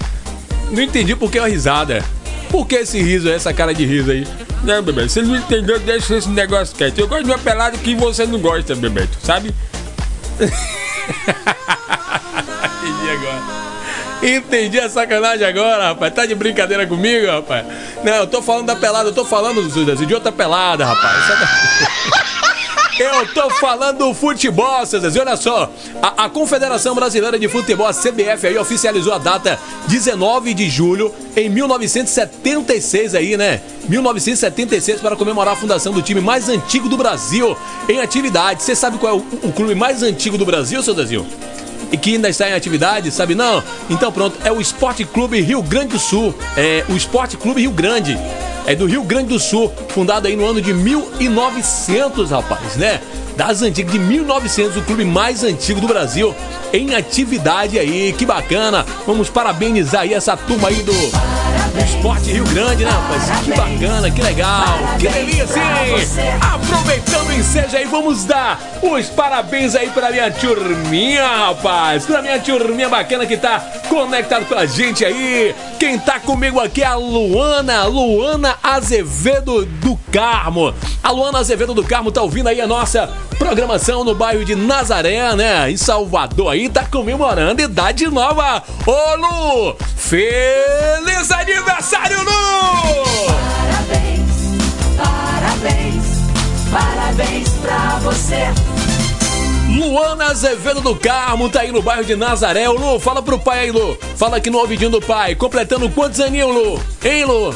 [0.71, 2.03] Não entendi por que a risada.
[2.49, 4.27] Por que esse riso, essa cara de riso aí?
[4.63, 6.97] Não, Bebeto, você não entendeu, deixa esse negócio quieto.
[6.97, 9.53] Eu gosto de uma pelada que você não gosta, Bebeto, sabe?
[10.39, 10.55] Entendi
[13.11, 13.57] agora.
[14.23, 16.11] Entendi a sacanagem agora, rapaz.
[16.13, 17.65] Tá de brincadeira comigo, rapaz?
[18.03, 19.61] Não, eu tô falando da pelada, eu tô falando
[20.07, 22.27] de outra pelada, rapaz.
[22.99, 25.11] Eu tô falando do futebol, César.
[25.15, 25.71] E olha só,
[26.01, 31.13] a, a, Confederação Brasileira de Futebol, a CBF, aí oficializou a data 19 de julho
[31.35, 33.61] em 1976 aí, né?
[33.87, 37.55] 1976 para comemorar a fundação do time mais antigo do Brasil
[37.87, 38.63] em atividade.
[38.63, 41.27] Você sabe qual é o, o clube mais antigo do Brasil, seu Zezinho?
[41.91, 43.63] E que ainda está em atividade, sabe não?
[43.89, 46.33] Então pronto, é o Esporte Clube Rio Grande do Sul.
[46.55, 48.17] É o Esporte Clube Rio Grande
[48.67, 52.99] é do Rio Grande do Sul, fundado aí no ano de 1900, rapaz, né?
[53.37, 56.35] Das antigas, de 1900, o clube mais antigo do Brasil,
[56.73, 58.85] em atividade aí, que bacana.
[59.05, 60.93] Vamos parabenizar aí essa turma aí do,
[61.77, 63.29] do Esporte Rio Grande, né, rapaz?
[63.43, 64.65] Que bacana, que legal,
[64.99, 66.37] que delícia, hein?
[66.41, 72.05] Aproveitando o ensejo aí, vamos dar os parabéns aí pra minha turminha, rapaz.
[72.05, 75.55] Pra minha turminha bacana que tá conectado com a gente aí.
[75.79, 80.73] Quem tá comigo aqui é a Luana, Luana Azevedo do Carmo.
[81.03, 83.07] A Luana Azevedo do Carmo tá ouvindo aí a nossa
[83.37, 85.69] programação no bairro de Nazaré, né?
[85.69, 88.63] Em Salvador aí, tá comemorando idade nova.
[88.85, 93.27] Ô Lu, feliz aniversário, Lu!
[93.27, 94.31] Parabéns,
[94.97, 96.03] parabéns,
[96.71, 98.47] parabéns pra você.
[99.69, 102.69] Luana Azevedo do Carmo tá aí no bairro de Nazaré.
[102.69, 103.97] Ô, Lu, fala pro pai aí, Lu.
[104.15, 105.35] Fala aqui no ouvidinho do pai.
[105.35, 106.81] Completando quantos aninhos, Lu?
[107.03, 107.53] Hein, Lu?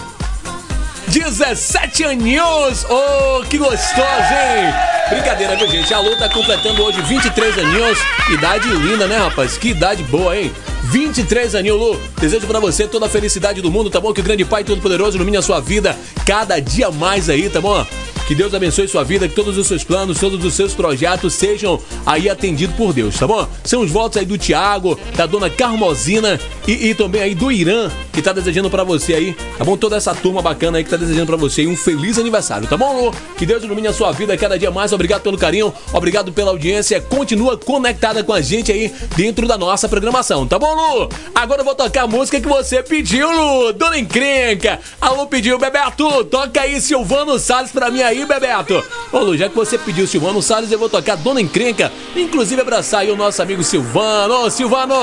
[1.07, 2.86] 17 aninhos!
[2.89, 4.74] Oh, que gostoso, hein?
[5.09, 5.93] Brincadeira, viu, gente?
[5.93, 7.97] A Lu tá completando hoje 23 aninhos.
[8.30, 9.57] Idade linda, né, rapaz?
[9.57, 10.53] Que idade boa, hein?
[10.84, 11.99] 23 aninhos, Lu.
[12.19, 14.13] Desejo pra você toda a felicidade do mundo, tá bom?
[14.13, 17.86] Que o grande Pai Todo-Poderoso ilumine a sua vida cada dia mais aí, tá bom?
[18.27, 21.77] Que Deus abençoe sua vida, que todos os seus planos, todos os seus projetos sejam
[22.05, 23.45] aí atendidos por Deus, tá bom?
[23.61, 27.89] São os votos aí do Tiago, da dona Carmosina e, e também aí do Irã,
[28.13, 29.75] que tá desejando pra você aí, tá bom?
[29.75, 33.05] Toda essa turma bacana aí que tá desejando pra você um feliz aniversário, tá bom,
[33.05, 33.15] Lu?
[33.38, 34.93] Que Deus ilumine a sua vida cada dia mais.
[34.93, 37.01] Obrigado pelo carinho, obrigado pela audiência.
[37.01, 41.09] Continua conectada com a gente aí dentro da nossa programação, tá bom, Lu?
[41.34, 43.74] Agora eu vou tocar a música que você pediu, Lu.
[43.74, 44.80] Dona Encrenca.
[44.99, 48.84] A Lu pediu, Bebeto, toca aí Silvano Salles pra mim aí, Bebeto.
[49.11, 51.91] Ô, Lu, já que você pediu Silvano Salles, eu vou tocar Dona Encrenca.
[52.15, 54.45] Inclusive abraçar aí o nosso amigo Silvano.
[54.45, 54.95] Ô, Silvano,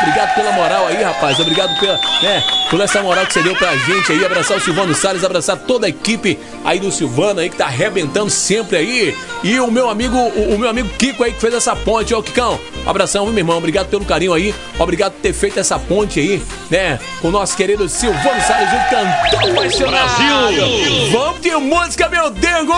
[0.00, 1.38] obrigado pela moral aí, rapaz.
[1.40, 4.24] Obrigado pela, né, por essa moral que você deu pra gente aí.
[4.24, 8.30] Abraçar o Silvano Salles, abraçar toda a equipe aí do Silvano aí que tá arrebentando
[8.30, 9.16] sempre aí.
[9.42, 12.22] E o meu amigo, o, o meu amigo Kiko aí que fez essa ponte, ó,
[12.22, 12.58] Kikão.
[12.86, 13.58] Abração, meu irmão?
[13.58, 14.54] Obrigado pelo carinho aí.
[14.78, 16.98] Obrigado por ter feito essa ponte aí, né?
[17.20, 19.90] Com o nosso querido Silvano Salles, um cantor apaixonado.
[19.90, 21.10] Brasil!
[21.10, 22.72] Vamos de música, meu dengo!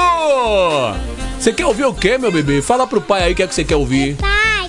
[1.39, 2.62] Você quer ouvir o quê, meu bebê?
[2.62, 4.16] Fala pro pai aí o que é que você quer ouvir.
[4.16, 4.63] Pai,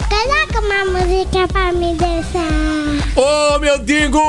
[0.75, 3.15] uma música pra me dançar.
[3.15, 4.19] Ô, meu Dingo!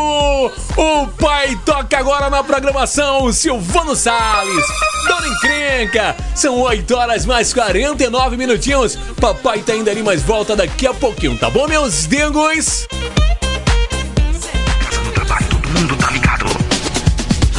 [0.76, 4.64] O pai toca agora na programação Silvano Salles.
[5.08, 6.16] Dona Encrenca.
[6.34, 8.96] São 8 horas mais 49 minutinhos.
[9.20, 12.86] Papai tá indo ali, mas volta daqui a pouquinho, tá bom, meus dingos?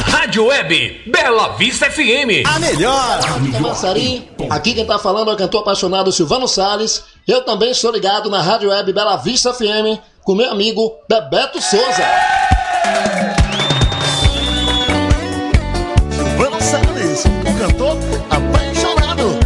[0.06, 2.46] Rádio Web Bela Vista FM.
[2.46, 3.20] A melhor!
[3.52, 7.17] Camaçari, aqui quem tá falando é o cantor apaixonado Silvano Salles.
[7.28, 12.02] Eu também sou ligado na Rádio Web Bela Vista FM com meu amigo Bebeto Souza.
[16.10, 17.98] Silvano Salles, o cantor
[18.30, 19.38] apaixonado.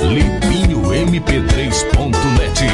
[0.00, 2.66] Lipinho MP3.net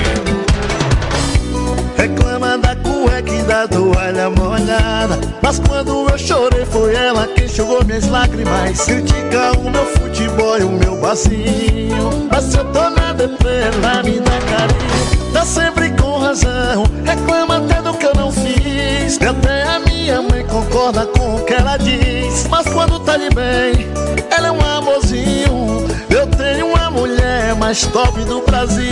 [1.97, 7.85] Reclama da cueca e da toalha molhada Mas quando eu chorei foi ela quem enxugou
[7.85, 8.81] minhas lágrimas.
[8.83, 14.03] Critica o meu futebol e o meu bacinho Mas se eu tô na deprê, ela
[14.03, 15.33] me dá carinho.
[15.33, 19.19] Tá sempre com razão, reclama até do que eu não fiz.
[19.21, 22.47] E até a minha mãe concorda com o que ela diz.
[22.49, 23.89] Mas quando tá de bem,
[24.31, 25.89] ela é um amorzinho.
[26.09, 28.91] Eu tenho uma mulher mais top do Brasil.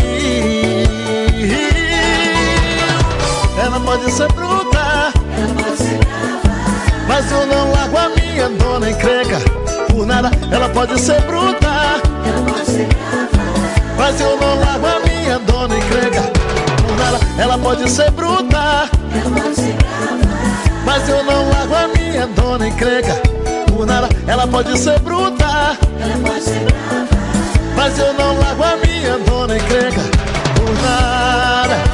[3.61, 5.13] Ela pode ser bruta,
[7.09, 8.48] mas eu não largo a minha
[8.79, 9.39] dona encrenca.
[9.91, 11.69] Por nada, ela pode ser bruta,
[13.97, 16.23] mas eu não largo a minha dona encrenca.
[16.87, 18.89] Por nada, ela pode ser bruta,
[20.85, 23.21] mas eu não largo a minha dona encrenca.
[23.67, 25.77] Por nada, ela pode ser bruta,
[27.75, 30.03] mas eu não largo a minha dona encrenca.
[30.55, 31.88] Por nada.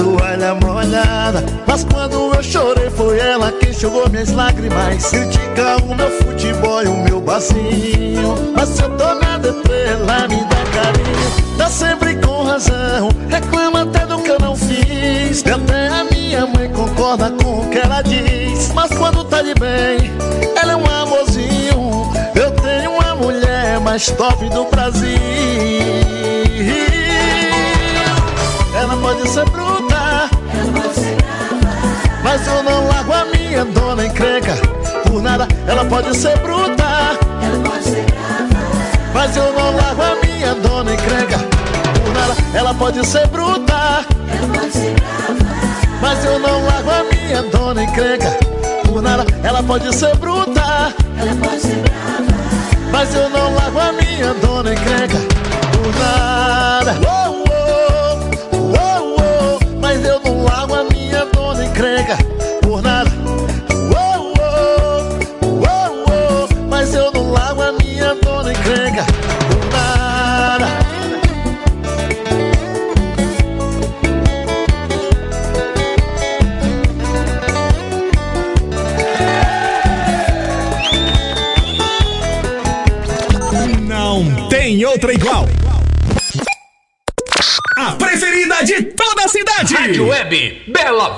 [0.00, 1.44] Toalha molhada.
[1.66, 5.10] Mas quando eu chorei foi ela quem enxugou minhas lágrimas.
[5.10, 10.26] Critica o meu futebol e o meu bacinho Mas se eu tô na deprê, ela
[10.28, 11.56] me dá carinho.
[11.58, 15.42] Tá sempre com razão, reclama até do que eu não fiz.
[15.42, 18.72] E até a minha mãe concorda com o que ela diz.
[18.74, 20.10] Mas quando tá de bem,
[20.56, 22.10] ela é um amorzinho.
[22.34, 25.20] Eu tenho uma mulher mais top do Brasil.
[28.80, 29.79] Ela pode ser bruta,
[32.30, 34.54] mas eu não largo a minha dona encrenca.
[35.04, 37.18] Por nada, ela pode ser bruta,
[39.12, 41.38] mas eu não largo a minha dona encrenca.
[41.38, 44.06] Por nada, ela pode ser bruta,
[46.00, 48.38] mas eu não largo a minha dona encrenca.
[48.86, 50.94] Por nada, ela pode ser bruta,
[52.92, 55.29] mas eu não largo a minha dona encrenca.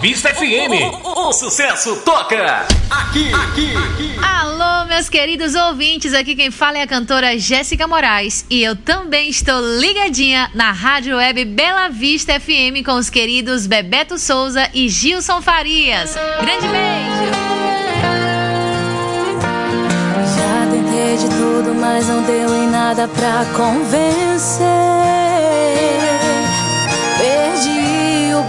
[0.03, 1.05] Vista FM.
[1.05, 4.16] O, o, o, sucesso toca aqui, aqui, aqui.
[4.20, 6.12] Alô, meus queridos ouvintes.
[6.12, 8.44] Aqui quem fala é a cantora Jéssica Moraes.
[8.50, 14.18] E eu também estou ligadinha na Rádio Web Bela Vista FM com os queridos Bebeto
[14.18, 16.16] Souza e Gilson Farias.
[16.40, 17.32] Grande beijo.
[20.36, 25.22] Já tentei de tudo, mas não deu em nada pra convencer.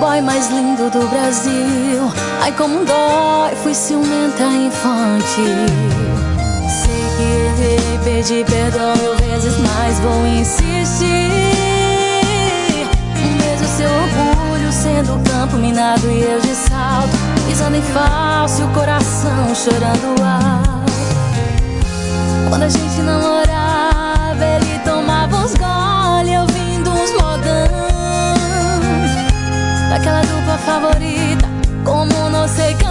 [0.04, 2.12] boy mais lindo do Brasil.
[2.42, 5.46] Ai, como dói, fui ciumenta infante.
[6.68, 11.06] Sei que errei, pedi perdão mil vezes, mas vou insistir.
[13.40, 18.66] Mesmo seu orgulho sendo o campo minado e eu de salto, pisando em falso e
[18.66, 20.92] o coração chorando alto.
[22.50, 25.54] Quando a gente namorava, ele tomava os
[29.94, 31.48] aquela dupla favorita.
[31.86, 32.83] Como não sei quem.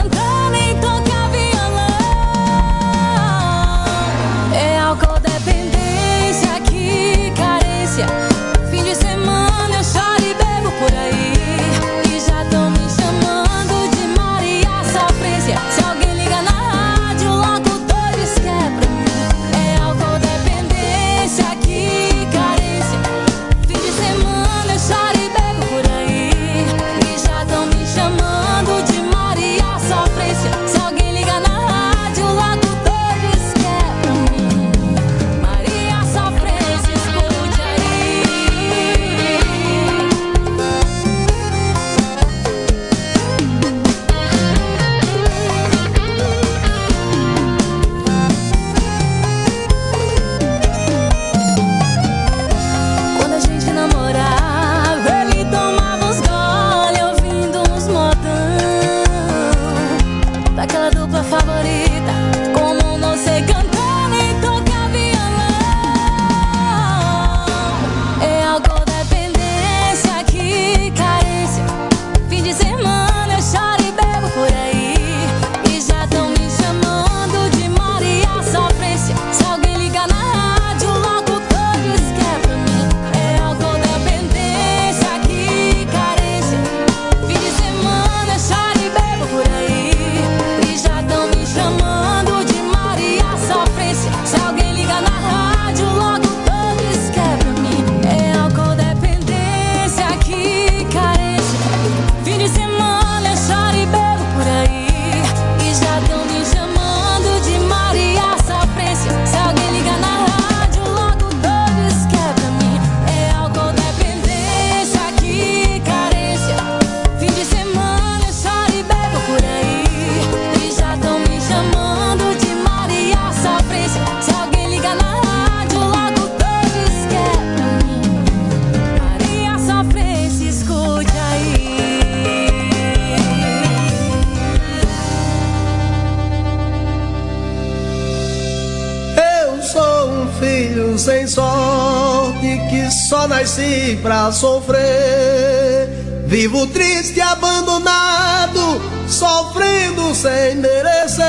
[143.62, 145.88] nasci pra sofrer.
[146.26, 151.22] Vivo triste, abandonado, sofrendo sem merecer.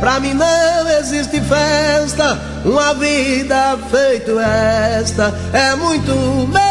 [0.00, 6.12] Pra mim não existe festa, uma vida feito esta é muito
[6.48, 6.69] melhor.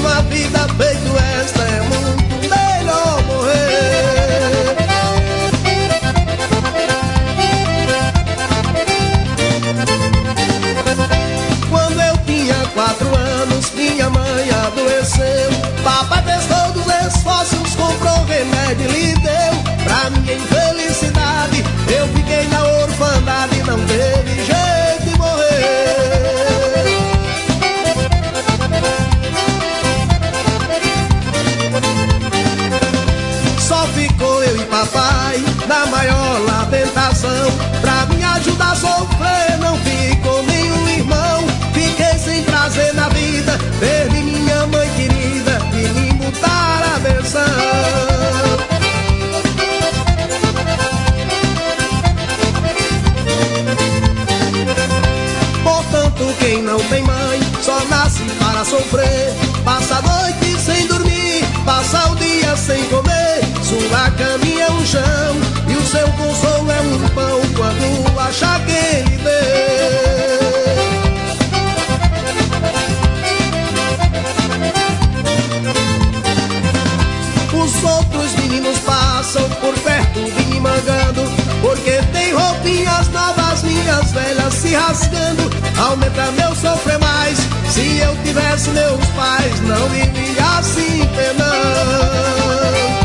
[0.00, 1.59] uma vida feito esta
[34.86, 37.30] pai, na maior lamentação.
[37.80, 41.44] Pra me ajudar a sofrer, não ficou nenhum irmão.
[41.72, 47.40] Fiquei sem prazer na vida, perdi minha mãe querida, e me mudar a versão.
[55.62, 59.32] Portanto, quem não tem mãe, só nasce para sofrer.
[59.64, 64.49] Passa a noite sem dormir, passa o dia sem comer, sua caminhada.
[64.92, 69.30] E o seu consolo é um pão quando acha que ele deu.
[77.56, 81.22] Os outros meninos passam por perto de me mangando
[81.60, 85.48] Porque tem roupinhas novas, minhas velhas se rasgando.
[85.78, 87.38] Aumenta meu sofrer mais
[87.68, 92.99] Se eu tivesse meus pais, não vivia assim penando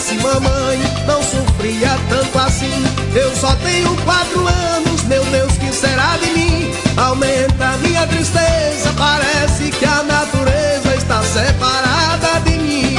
[0.00, 2.84] tivesse mamãe, não sofria tanto assim.
[3.14, 6.70] Eu só tenho quatro anos, meu Deus, que será de mim?
[6.96, 12.96] Aumenta minha tristeza, parece que a natureza está separada de mim.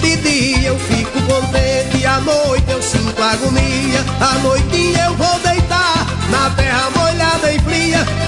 [0.00, 4.04] De dia eu fico contente, à noite eu sinto agonia.
[4.20, 6.93] À noitinha eu vou deitar na terra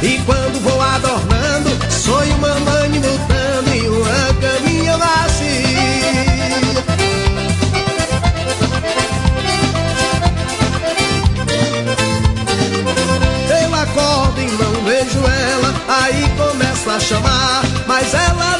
[0.02, 5.76] e quando vou adornando, sonho mamãe me lutando e uma caminha vazia.
[13.60, 18.55] Eu acordo e não vejo ela, aí começo a chamar, mas ela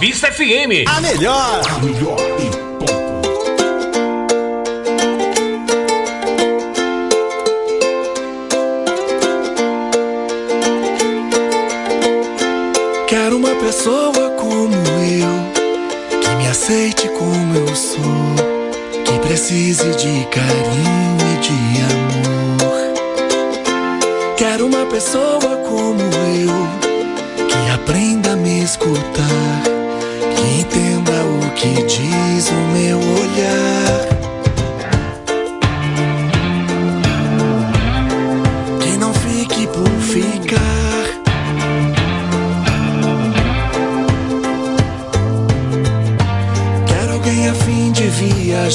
[0.00, 0.86] Vista FM.
[0.86, 1.60] A melhor.
[1.68, 2.29] A melhor.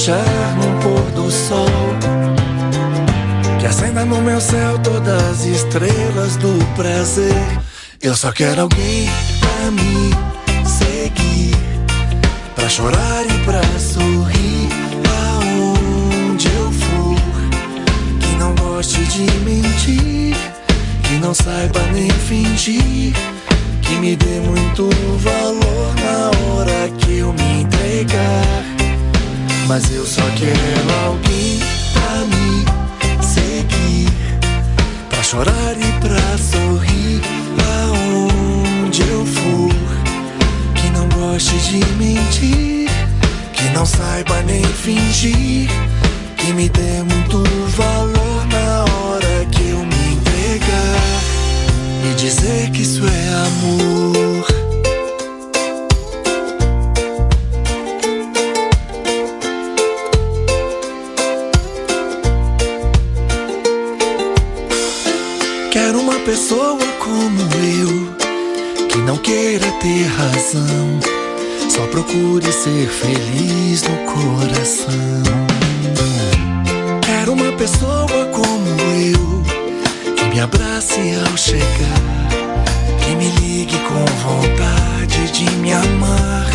[0.05, 1.65] Viajar num pôr do sol.
[3.59, 7.33] Que acenda no meu céu todas as estrelas do prazer.
[8.01, 10.11] Eu só quero alguém pra me
[10.67, 11.55] seguir.
[12.53, 14.69] Pra chorar e pra sorrir.
[15.31, 17.15] Aonde eu for.
[18.19, 20.37] Que não goste de mentir.
[21.03, 23.13] Que não saiba nem fingir.
[23.81, 24.87] Que me dê muito
[25.17, 28.64] valor na hora que eu me entregar.
[29.67, 31.59] Mas eu só quero alguém
[31.93, 32.65] pra me
[33.23, 34.07] seguir.
[35.09, 37.21] Pra chorar e pra sorrir.
[37.81, 39.73] Aonde eu for.
[40.75, 42.89] Que não goste de mentir.
[43.53, 45.67] Que não saiba nem fingir.
[46.37, 47.43] Que me dê muito
[47.75, 51.01] valor na hora que eu me entregar.
[52.11, 54.24] E dizer que isso é amor.
[71.95, 75.23] Procure ser feliz no coração.
[77.01, 82.27] Quero uma pessoa como eu, que me abrace ao chegar,
[82.99, 86.47] que me ligue com vontade de me amar.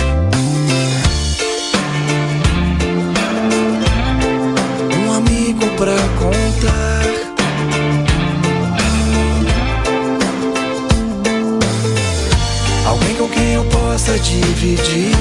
[4.95, 7.01] Um amigo pra contar.
[12.86, 15.19] alguém com quem eu possa dividir